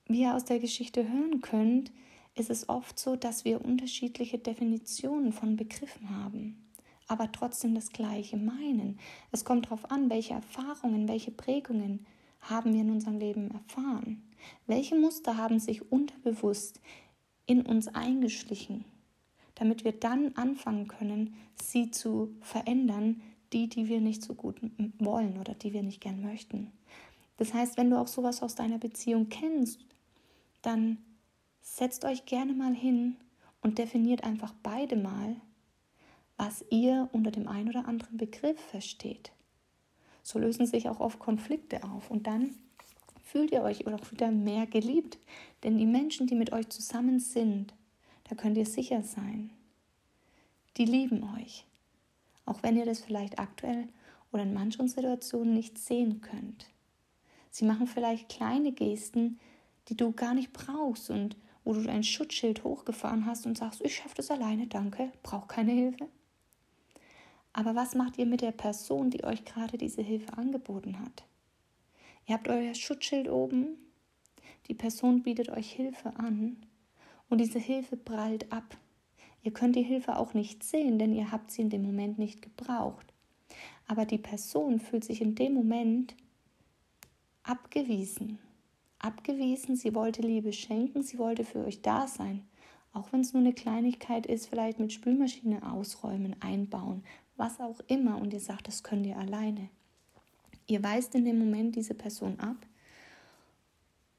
wie 0.08 0.22
ihr 0.22 0.36
aus 0.36 0.46
der 0.46 0.60
Geschichte 0.60 1.08
hören 1.08 1.42
könnt, 1.42 1.92
ist 2.36 2.50
es 2.50 2.70
oft 2.70 3.00
so, 3.00 3.16
dass 3.16 3.46
wir 3.46 3.64
unterschiedliche 3.64 4.38
Definitionen 4.38 5.32
von 5.32 5.56
Begriffen 5.56 6.10
haben, 6.10 6.70
aber 7.08 7.32
trotzdem 7.32 7.76
das 7.76 7.92
Gleiche 7.92 8.38
meinen. 8.38 9.00
Es 9.32 9.46
kommt 9.46 9.68
darauf 9.68 9.90
an, 9.90 10.10
welche 10.10 10.34
Erfahrungen, 10.34 11.08
welche 11.08 11.32
Prägungen 11.32 12.06
haben 12.42 12.74
wir 12.74 12.82
in 12.82 12.92
unserem 12.92 13.18
Leben 13.18 13.52
erfahren. 13.52 14.22
Welche 14.68 14.96
Muster 14.96 15.38
haben 15.38 15.60
sich 15.60 15.92
unterbewusst 15.92 16.82
in 17.46 17.66
uns 17.66 17.88
eingeschlichen, 17.88 18.86
damit 19.56 19.84
wir 19.84 19.94
dann 19.94 20.36
anfangen 20.36 20.88
können, 20.88 21.36
sie 21.56 21.90
zu 21.90 22.36
verändern, 22.42 23.22
die, 23.54 23.68
die 23.68 23.88
wir 23.88 24.02
nicht 24.02 24.22
so 24.24 24.34
gut 24.34 24.60
wollen 25.00 25.38
oder 25.40 25.54
die 25.54 25.74
wir 25.74 25.84
nicht 25.84 26.02
gern 26.02 26.22
möchten. 26.22 26.72
Das 27.38 27.54
heißt, 27.54 27.78
wenn 27.78 27.90
du 27.90 28.00
auch 28.00 28.08
sowas 28.08 28.42
aus 28.42 28.56
deiner 28.56 28.78
Beziehung 28.78 29.30
kennst, 29.30 29.86
dann 30.62 30.98
setzt 31.62 32.06
euch 32.06 32.26
gerne 32.26 32.54
mal 32.54 32.74
hin 32.74 33.18
und 33.62 33.78
definiert 33.78 34.24
einfach 34.24 34.54
beide 34.64 34.96
mal, 34.96 35.36
was 36.38 36.64
ihr 36.70 37.10
unter 37.12 37.32
dem 37.32 37.48
einen 37.48 37.70
oder 37.70 37.88
anderen 37.88 38.18
Begriff 38.18 38.60
versteht. 38.60 39.32
So 40.24 40.40
lösen 40.40 40.66
sich 40.66 40.90
auch 40.90 41.00
oft 41.00 41.20
Konflikte 41.20 41.84
auf 41.84 42.10
und 42.10 42.28
dann 42.28 42.56
fühlt 43.24 43.52
ihr 43.52 43.64
euch 43.64 43.86
auch 43.88 44.12
wieder 44.12 44.32
mehr 44.32 44.66
geliebt. 44.66 45.18
Denn 45.64 45.78
die 45.78 45.86
Menschen, 45.86 46.28
die 46.28 46.36
mit 46.36 46.52
euch 46.52 46.70
zusammen 46.70 47.20
sind, 47.20 47.74
da 48.30 48.36
könnt 48.36 48.58
ihr 48.58 48.66
sicher 48.66 49.04
sein, 49.04 49.52
die 50.78 50.86
lieben 50.86 51.24
euch. 51.38 51.66
Auch 52.46 52.64
wenn 52.64 52.78
ihr 52.78 52.86
das 52.86 53.00
vielleicht 53.00 53.40
aktuell 53.40 53.88
oder 54.32 54.44
in 54.44 54.54
manchen 54.54 54.88
Situationen 54.88 55.54
nicht 55.54 55.78
sehen 55.78 56.22
könnt. 56.22 56.68
Sie 57.52 57.66
machen 57.66 57.88
vielleicht 57.88 58.30
kleine 58.30 58.72
Gesten, 58.72 59.40
die 59.88 59.96
du 59.96 60.12
gar 60.12 60.34
nicht 60.34 60.52
brauchst 60.52 61.10
und 61.10 61.38
wo 61.64 61.74
du 61.74 61.90
ein 61.90 62.04
Schutzschild 62.04 62.64
hochgefahren 62.64 63.26
hast 63.26 63.46
und 63.46 63.58
sagst, 63.58 63.82
ich 63.84 63.96
schaffe 63.96 64.16
das 64.16 64.30
alleine, 64.30 64.68
danke, 64.68 65.12
brauche 65.24 65.48
keine 65.48 65.72
Hilfe. 65.72 66.08
Aber 67.54 67.74
was 67.74 67.96
macht 67.96 68.18
ihr 68.18 68.26
mit 68.26 68.42
der 68.42 68.52
Person, 68.52 69.10
die 69.10 69.24
euch 69.24 69.46
gerade 69.46 69.78
diese 69.78 70.02
Hilfe 70.02 70.38
angeboten 70.38 71.00
hat? 71.00 71.24
Ihr 72.28 72.36
habt 72.36 72.50
euer 72.50 72.74
Schutzschild 72.74 73.30
oben, 73.30 73.78
die 74.68 74.74
Person 74.74 75.24
bietet 75.24 75.50
euch 75.50 75.72
Hilfe 75.72 76.16
an 76.18 76.58
und 77.30 77.40
diese 77.40 77.60
Hilfe 77.60 77.98
prallt 77.98 78.52
ab. 78.52 78.78
Ihr 79.46 79.54
könnt 79.54 79.76
die 79.76 79.84
Hilfe 79.84 80.18
auch 80.18 80.34
nicht 80.34 80.64
sehen, 80.64 80.98
denn 80.98 81.14
ihr 81.14 81.32
habt 81.32 81.52
sie 81.52 81.62
in 81.62 81.70
dem 81.70 81.84
Moment 81.84 82.18
nicht 82.18 82.42
gebraucht. 82.42 83.14
Aber 83.86 84.06
die 84.06 84.18
Person 84.18 84.80
fühlt 84.80 85.04
sich 85.04 85.22
in 85.22 85.36
dem 85.36 85.54
Moment 85.54 86.16
abgewiesen. 87.44 88.40
Abgewiesen, 88.98 89.76
sie 89.76 89.94
wollte 89.94 90.24
Liebe 90.24 90.52
schenken, 90.52 91.04
sie 91.04 91.20
wollte 91.20 91.44
für 91.44 91.64
euch 91.64 91.84
da 91.84 92.08
sein. 92.08 92.44
Auch 92.92 93.14
wenn 93.14 93.20
es 93.20 93.34
nur 93.34 93.44
eine 93.44 93.54
Kleinigkeit 93.54 94.26
ist, 94.26 94.48
vielleicht 94.48 94.80
mit 94.80 94.92
Spülmaschine 94.92 95.72
ausräumen, 95.72 96.36
einbauen, 96.40 97.04
was 97.36 97.60
auch 97.60 97.82
immer. 97.86 98.20
Und 98.20 98.34
ihr 98.34 98.40
sagt, 98.40 98.68
das 98.68 98.82
könnt 98.82 99.06
ihr 99.06 99.20
alleine. 99.20 99.70
Ihr 100.66 100.82
weist 100.82 101.14
in 101.14 101.24
dem 101.24 101.38
Moment 101.38 101.76
diese 101.76 101.94
Person 101.94 102.40
ab. 102.40 102.66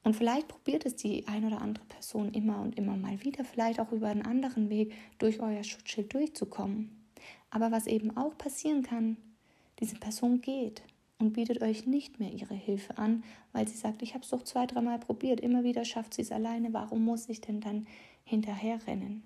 Und 0.03 0.15
vielleicht 0.15 0.47
probiert 0.47 0.85
es 0.85 0.95
die 0.95 1.27
ein 1.27 1.45
oder 1.45 1.61
andere 1.61 1.85
Person 1.85 2.33
immer 2.33 2.61
und 2.61 2.77
immer 2.77 2.95
mal 2.95 3.23
wieder, 3.23 3.43
vielleicht 3.43 3.79
auch 3.79 3.91
über 3.91 4.07
einen 4.07 4.21
anderen 4.21 4.69
Weg 4.69 4.93
durch 5.17 5.41
euer 5.41 5.63
Schutzschild 5.63 6.13
durchzukommen. 6.13 7.05
Aber 7.49 7.71
was 7.71 7.87
eben 7.87 8.15
auch 8.15 8.37
passieren 8.37 8.83
kann, 8.83 9.17
diese 9.79 9.95
Person 9.95 10.41
geht 10.41 10.81
und 11.19 11.33
bietet 11.33 11.61
euch 11.61 11.85
nicht 11.85 12.19
mehr 12.19 12.31
ihre 12.31 12.53
Hilfe 12.53 12.97
an, 12.97 13.23
weil 13.51 13.67
sie 13.67 13.77
sagt, 13.77 14.01
ich 14.01 14.13
habe 14.13 14.23
es 14.23 14.29
doch 14.29 14.43
zwei, 14.43 14.65
dreimal 14.65 14.99
probiert, 14.99 15.39
immer 15.39 15.63
wieder 15.63 15.83
schafft 15.85 16.13
sie 16.13 16.21
es 16.21 16.31
alleine, 16.31 16.73
warum 16.73 17.03
muss 17.03 17.29
ich 17.29 17.41
denn 17.41 17.59
dann 17.59 17.87
hinterherrennen? 18.23 19.23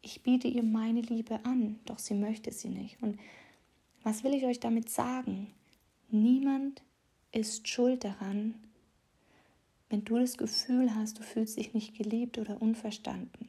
Ich 0.00 0.22
biete 0.22 0.46
ihr 0.46 0.62
meine 0.62 1.00
Liebe 1.00 1.44
an, 1.44 1.80
doch 1.84 1.98
sie 1.98 2.14
möchte 2.14 2.52
sie 2.52 2.68
nicht. 2.68 3.02
Und 3.02 3.18
was 4.02 4.22
will 4.22 4.32
ich 4.32 4.44
euch 4.44 4.60
damit 4.60 4.88
sagen? 4.88 5.52
Niemand 6.10 6.82
ist 7.32 7.66
schuld 7.68 8.04
daran, 8.04 8.54
wenn 9.90 10.04
du 10.04 10.18
das 10.18 10.36
Gefühl 10.36 10.94
hast, 10.94 11.18
du 11.18 11.22
fühlst 11.22 11.58
dich 11.58 11.74
nicht 11.74 11.96
geliebt 11.96 12.38
oder 12.38 12.60
unverstanden. 12.60 13.48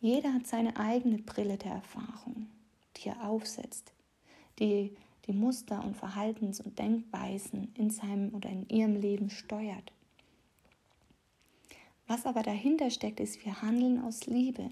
Jeder 0.00 0.34
hat 0.34 0.46
seine 0.46 0.76
eigene 0.76 1.18
Brille 1.18 1.56
der 1.56 1.72
Erfahrung, 1.72 2.48
die 2.96 3.08
er 3.08 3.28
aufsetzt, 3.28 3.92
die 4.58 4.94
die 5.26 5.32
Muster 5.32 5.84
und 5.84 5.96
Verhaltens- 5.96 6.60
und 6.60 6.78
Denkweisen 6.78 7.72
in 7.76 7.90
seinem 7.90 8.34
oder 8.34 8.50
in 8.50 8.68
ihrem 8.68 8.96
Leben 8.96 9.30
steuert. 9.30 9.92
Was 12.06 12.26
aber 12.26 12.42
dahinter 12.42 12.90
steckt, 12.90 13.20
ist, 13.20 13.44
wir 13.44 13.62
handeln 13.62 14.02
aus 14.02 14.26
Liebe. 14.26 14.70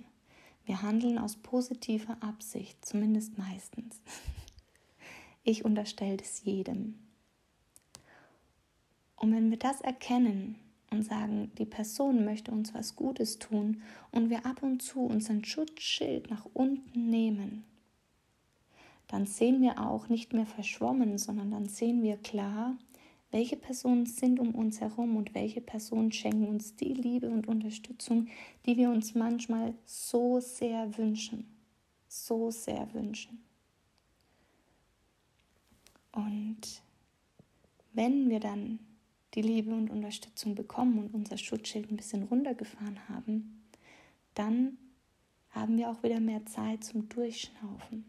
Wir 0.67 0.83
handeln 0.83 1.19
aus 1.19 1.37
positiver 1.37 2.17
Absicht, 2.21 2.85
zumindest 2.85 3.39
meistens. 3.39 4.01
Ich 5.43 5.65
unterstelle 5.65 6.19
es 6.21 6.45
jedem. 6.45 6.99
Und 9.17 9.35
wenn 9.35 9.49
wir 9.51 9.59
das 9.59 9.81
erkennen 9.81 10.59
und 10.91 11.03
sagen, 11.03 11.53
die 11.59 11.67
Person 11.67 12.25
möchte 12.25 12.51
uns 12.51 12.75
was 12.75 12.97
Gutes 12.97 13.39
tun 13.39 13.83
und 14.11 14.29
wir 14.29 14.45
ab 14.45 14.63
und 14.63 14.83
zu 14.83 15.01
unseren 15.01 15.45
Schutzschild 15.45 16.31
nach 16.31 16.47
unten 16.53 17.09
nehmen, 17.11 17.65
dann 19.07 19.27
sehen 19.27 19.61
wir 19.63 19.81
auch 19.81 20.09
nicht 20.09 20.33
mehr 20.33 20.47
verschwommen, 20.47 21.19
sondern 21.19 21.51
dann 21.51 21.67
sehen 21.67 22.03
wir 22.03 22.17
klar, 22.17 22.77
welche 23.33 23.57
Personen 23.57 24.07
sind 24.07 24.41
um 24.41 24.55
uns 24.55 24.81
herum 24.81 25.17
und 25.17 25.35
welche 25.35 25.61
Personen 25.61 26.11
schenken 26.11 26.49
uns 26.49 26.75
die 26.75 26.95
Liebe 26.95 27.29
und 27.29 27.47
Unterstützung, 27.47 28.27
die 28.67 28.77
wir 28.77 28.91
uns 28.91 29.15
manchmal 29.15 29.75
so 29.85 30.41
sehr 30.41 30.97
wünschen, 30.99 31.47
so 32.09 32.51
sehr 32.51 32.93
wünschen. 32.93 33.45
Und 36.13 36.83
wenn 37.93 38.29
wir 38.29 38.41
dann 38.41 38.81
die 39.35 39.43
Liebe 39.43 39.73
und 39.75 39.91
Unterstützung 39.91 40.55
bekommen 40.55 40.99
und 40.99 41.15
unser 41.15 41.39
Schutzschild 41.39 41.91
ein 41.91 41.97
bisschen 41.97 42.25
runtergefahren 42.25 43.09
haben, 43.09 43.63
dann 44.35 44.79
haben 45.51 45.77
wir 45.77 45.91
auch 45.91 46.03
wieder 46.03 46.21
mehr 46.21 46.45
Zeit 46.47 46.85
zum 46.85 47.09
Durchschnaufen. 47.09 48.05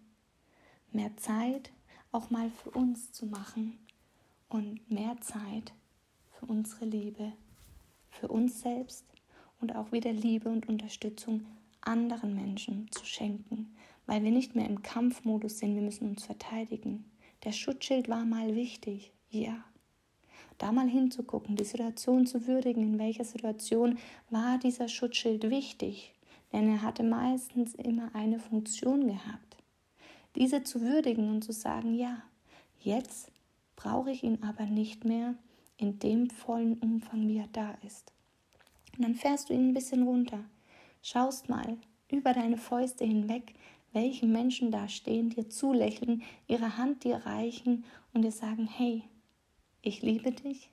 Mehr 0.91 1.15
Zeit 1.17 1.71
auch 2.11 2.29
mal 2.29 2.49
für 2.49 2.71
uns 2.71 3.11
zu 3.11 3.25
machen 3.25 3.79
und 4.49 4.89
mehr 4.91 5.19
Zeit 5.21 5.73
für 6.31 6.45
unsere 6.45 6.85
Liebe, 6.85 7.31
für 8.09 8.27
uns 8.27 8.61
selbst 8.61 9.05
und 9.59 9.75
auch 9.75 9.91
wieder 9.91 10.11
Liebe 10.11 10.49
und 10.49 10.67
Unterstützung 10.67 11.45
anderen 11.81 12.35
Menschen 12.35 12.91
zu 12.91 13.05
schenken, 13.05 13.73
weil 14.05 14.23
wir 14.23 14.31
nicht 14.31 14.55
mehr 14.55 14.67
im 14.67 14.81
Kampfmodus 14.81 15.59
sind, 15.59 15.75
wir 15.75 15.81
müssen 15.81 16.09
uns 16.09 16.25
verteidigen. 16.25 17.05
Der 17.43 17.51
Schutzschild 17.51 18.09
war 18.09 18.25
mal 18.25 18.55
wichtig, 18.55 19.11
ja, 19.29 19.63
da 20.61 20.71
mal 20.71 20.87
hinzugucken, 20.87 21.55
die 21.55 21.63
Situation 21.63 22.27
zu 22.27 22.45
würdigen, 22.47 22.83
in 22.83 22.99
welcher 22.99 23.23
Situation 23.23 23.97
war 24.29 24.57
dieser 24.59 24.87
Schutzschild 24.87 25.49
wichtig, 25.49 26.13
denn 26.53 26.69
er 26.69 26.81
hatte 26.81 27.03
meistens 27.03 27.73
immer 27.73 28.13
eine 28.13 28.39
Funktion 28.39 29.07
gehabt. 29.07 29.57
Diese 30.35 30.63
zu 30.63 30.81
würdigen 30.81 31.29
und 31.29 31.43
zu 31.43 31.51
sagen, 31.51 31.95
ja, 31.95 32.21
jetzt 32.79 33.31
brauche 33.75 34.11
ich 34.11 34.23
ihn 34.23 34.43
aber 34.43 34.65
nicht 34.65 35.03
mehr 35.03 35.35
in 35.77 35.97
dem 35.99 36.29
vollen 36.29 36.77
Umfang, 36.77 37.27
wie 37.27 37.39
er 37.39 37.49
da 37.51 37.75
ist. 37.85 38.13
Und 38.97 39.03
dann 39.03 39.15
fährst 39.15 39.49
du 39.49 39.53
ihn 39.53 39.69
ein 39.69 39.73
bisschen 39.73 40.03
runter, 40.03 40.43
schaust 41.01 41.49
mal 41.49 41.77
über 42.11 42.33
deine 42.33 42.57
Fäuste 42.57 43.03
hinweg, 43.03 43.55
welche 43.93 44.25
Menschen 44.25 44.71
da 44.71 44.87
stehen, 44.87 45.31
dir 45.31 45.49
zulächeln, 45.49 46.21
ihre 46.47 46.77
Hand 46.77 47.03
dir 47.03 47.17
reichen 47.25 47.83
und 48.13 48.21
dir 48.21 48.31
sagen, 48.31 48.67
hey, 48.67 49.03
ich 49.81 50.01
liebe 50.01 50.31
dich 50.31 50.69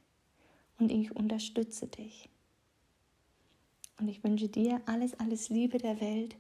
und 0.79 0.91
ich 0.91 1.15
unterstütze 1.15 1.87
dich. 1.87 2.29
Und 3.99 4.09
ich 4.09 4.23
wünsche 4.23 4.49
dir 4.49 4.81
alles, 4.87 5.19
alles 5.19 5.49
Liebe 5.49 5.79
der 5.79 6.01
Welt. 6.01 6.37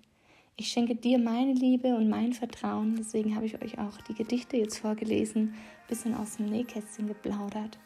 Ich 0.56 0.68
schenke 0.68 0.94
dir 0.94 1.18
meine 1.18 1.52
Liebe 1.52 1.94
und 1.94 2.08
mein 2.08 2.32
Vertrauen. 2.32 2.96
Deswegen 2.96 3.34
habe 3.34 3.46
ich 3.46 3.62
euch 3.62 3.78
auch 3.78 4.00
die 4.02 4.14
Gedichte 4.14 4.56
jetzt 4.56 4.78
vorgelesen, 4.78 5.54
ein 5.54 5.86
bisschen 5.88 6.14
aus 6.14 6.36
dem 6.36 6.46
Nähkästchen 6.46 7.08
geplaudert. 7.08 7.78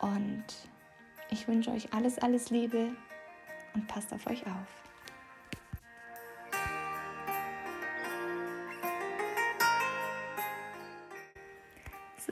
Und 0.00 0.44
ich 1.30 1.48
wünsche 1.48 1.70
euch 1.70 1.92
alles, 1.92 2.18
alles 2.18 2.50
Liebe 2.50 2.92
und 3.74 3.86
passt 3.88 4.12
auf 4.12 4.26
euch 4.26 4.46
auf. 4.46 4.91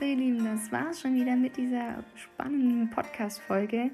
So, 0.01 0.07
ihr 0.07 0.15
Lieben, 0.15 0.43
das 0.43 0.71
war's 0.71 0.99
schon 0.99 1.13
wieder 1.13 1.35
mit 1.35 1.57
dieser 1.57 2.03
spannenden 2.15 2.89
Podcast-Folge. 2.89 3.91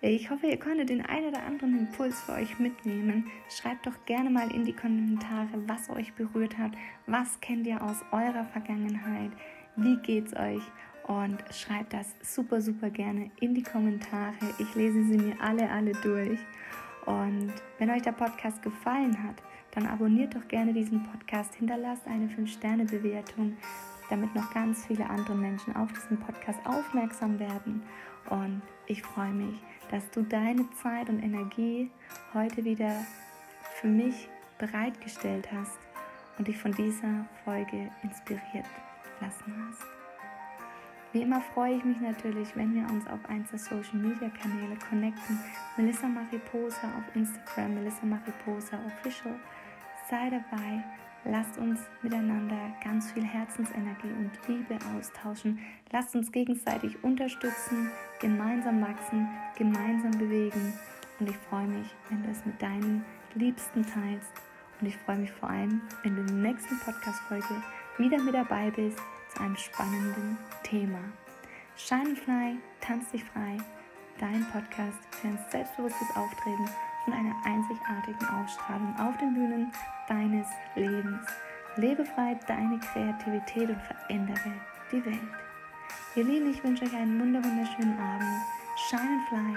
Ich 0.00 0.30
hoffe, 0.30 0.46
ihr 0.46 0.56
konntet 0.56 0.88
den 0.88 1.04
einen 1.04 1.30
oder 1.30 1.42
anderen 1.42 1.80
Impuls 1.80 2.20
für 2.20 2.34
euch 2.34 2.60
mitnehmen. 2.60 3.26
Schreibt 3.50 3.84
doch 3.88 4.04
gerne 4.06 4.30
mal 4.30 4.54
in 4.54 4.64
die 4.64 4.72
Kommentare, 4.72 5.48
was 5.66 5.90
euch 5.90 6.12
berührt 6.12 6.56
hat. 6.58 6.70
Was 7.08 7.40
kennt 7.40 7.66
ihr 7.66 7.82
aus 7.82 8.04
eurer 8.12 8.44
Vergangenheit? 8.44 9.32
Wie 9.74 9.96
geht's 9.96 10.32
euch? 10.36 10.62
Und 11.08 11.42
schreibt 11.50 11.92
das 11.92 12.14
super, 12.22 12.60
super 12.60 12.90
gerne 12.90 13.28
in 13.40 13.52
die 13.52 13.64
Kommentare. 13.64 14.36
Ich 14.60 14.76
lese 14.76 15.02
sie 15.06 15.18
mir 15.18 15.40
alle, 15.40 15.68
alle 15.68 15.90
durch. 16.04 16.38
Und 17.04 17.52
wenn 17.78 17.90
euch 17.90 18.02
der 18.02 18.12
Podcast 18.12 18.62
gefallen 18.62 19.24
hat, 19.24 19.42
dann 19.72 19.88
abonniert 19.88 20.36
doch 20.36 20.46
gerne 20.46 20.72
diesen 20.72 21.02
Podcast, 21.02 21.56
hinterlasst 21.56 22.06
eine 22.06 22.28
5-Sterne-Bewertung, 22.28 23.56
damit 24.10 24.34
noch 24.34 24.52
ganz 24.52 24.86
viele 24.86 25.08
andere 25.08 25.34
Menschen 25.34 25.74
auf 25.76 25.92
diesen 25.92 26.18
Podcast 26.18 26.58
aufmerksam 26.64 27.38
werden. 27.38 27.82
Und 28.30 28.62
ich 28.86 29.02
freue 29.02 29.32
mich, 29.32 29.62
dass 29.90 30.10
du 30.10 30.22
deine 30.22 30.68
Zeit 30.82 31.08
und 31.08 31.22
Energie 31.22 31.90
heute 32.34 32.64
wieder 32.64 32.92
für 33.80 33.88
mich 33.88 34.28
bereitgestellt 34.58 35.48
hast 35.52 35.78
und 36.38 36.48
dich 36.48 36.58
von 36.58 36.72
dieser 36.72 37.26
Folge 37.44 37.90
inspiriert 38.02 38.66
lassen 39.20 39.68
hast. 39.68 39.84
Wie 41.12 41.22
immer 41.22 41.40
freue 41.40 41.76
ich 41.76 41.84
mich 41.84 42.00
natürlich, 42.00 42.54
wenn 42.54 42.74
wir 42.74 42.82
uns 42.90 43.06
auf 43.06 43.24
eins 43.30 43.48
der 43.50 43.58
Social 43.58 43.96
Media 43.96 44.28
Kanäle 44.28 44.76
connecten. 44.90 45.38
Melissa 45.76 46.06
Mariposa 46.06 46.86
auf 46.98 47.16
Instagram, 47.16 47.74
Melissa 47.74 48.04
Mariposa 48.04 48.78
Official. 48.86 49.34
Sei 50.10 50.28
dabei, 50.28 50.84
lasst 51.24 51.58
uns 51.58 51.80
miteinander 52.02 52.72
ganz 52.82 53.12
viel 53.12 53.24
Herzensenergie 53.24 54.12
und 54.12 54.30
Liebe 54.46 54.78
austauschen. 54.96 55.58
Lasst 55.90 56.14
uns 56.14 56.32
gegenseitig 56.32 57.02
unterstützen, 57.02 57.90
gemeinsam 58.20 58.80
wachsen, 58.80 59.28
gemeinsam 59.56 60.12
bewegen. 60.12 60.72
Und 61.20 61.30
ich 61.30 61.36
freue 61.48 61.66
mich, 61.66 61.94
wenn 62.08 62.22
du 62.22 62.30
es 62.30 62.44
mit 62.44 62.60
deinen 62.60 63.04
Liebsten 63.34 63.84
teilst. 63.84 64.32
Und 64.80 64.86
ich 64.86 64.96
freue 64.98 65.18
mich 65.18 65.32
vor 65.32 65.50
allem, 65.50 65.82
wenn 66.02 66.14
du 66.14 66.20
in 66.20 66.26
der 66.26 66.52
nächsten 66.52 66.78
Podcast-Folge 66.80 67.62
wieder 67.98 68.18
mit 68.22 68.34
dabei 68.34 68.70
bist 68.70 68.98
zu 69.34 69.42
einem 69.42 69.56
spannenden 69.56 70.38
Thema. 70.62 71.00
Shine 71.76 72.16
Fly, 72.16 72.58
tanz 72.80 73.10
dich 73.10 73.24
frei, 73.24 73.56
dein 74.18 74.46
Podcast 74.52 74.98
für 75.10 75.28
ein 75.28 75.38
selbstbewusstes 75.50 76.16
Auftreten 76.16 76.68
und 77.08 77.14
eine 77.14 77.34
einzigartigen 77.44 78.28
Ausstrahlung 78.28 78.94
auf 78.98 79.16
den 79.16 79.32
Bühnen 79.34 79.72
deines 80.08 80.46
Lebens. 80.74 81.26
Lebe 81.76 82.04
frei 82.04 82.38
deine 82.46 82.78
Kreativität 82.78 83.70
und 83.70 83.80
verändere 83.82 84.52
die 84.92 85.04
Welt. 85.04 85.18
Ihr 86.16 86.24
Lieben, 86.24 86.50
ich 86.50 86.62
wünsche 86.62 86.84
euch 86.84 86.94
einen 86.94 87.18
wunderschönen 87.18 87.98
Abend. 87.98 88.42
Shine 88.88 89.02
and 89.02 89.28
Fly, 89.28 89.56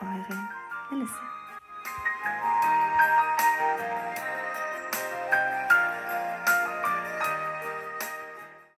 eure 0.00 0.48
Melissa. 0.90 1.37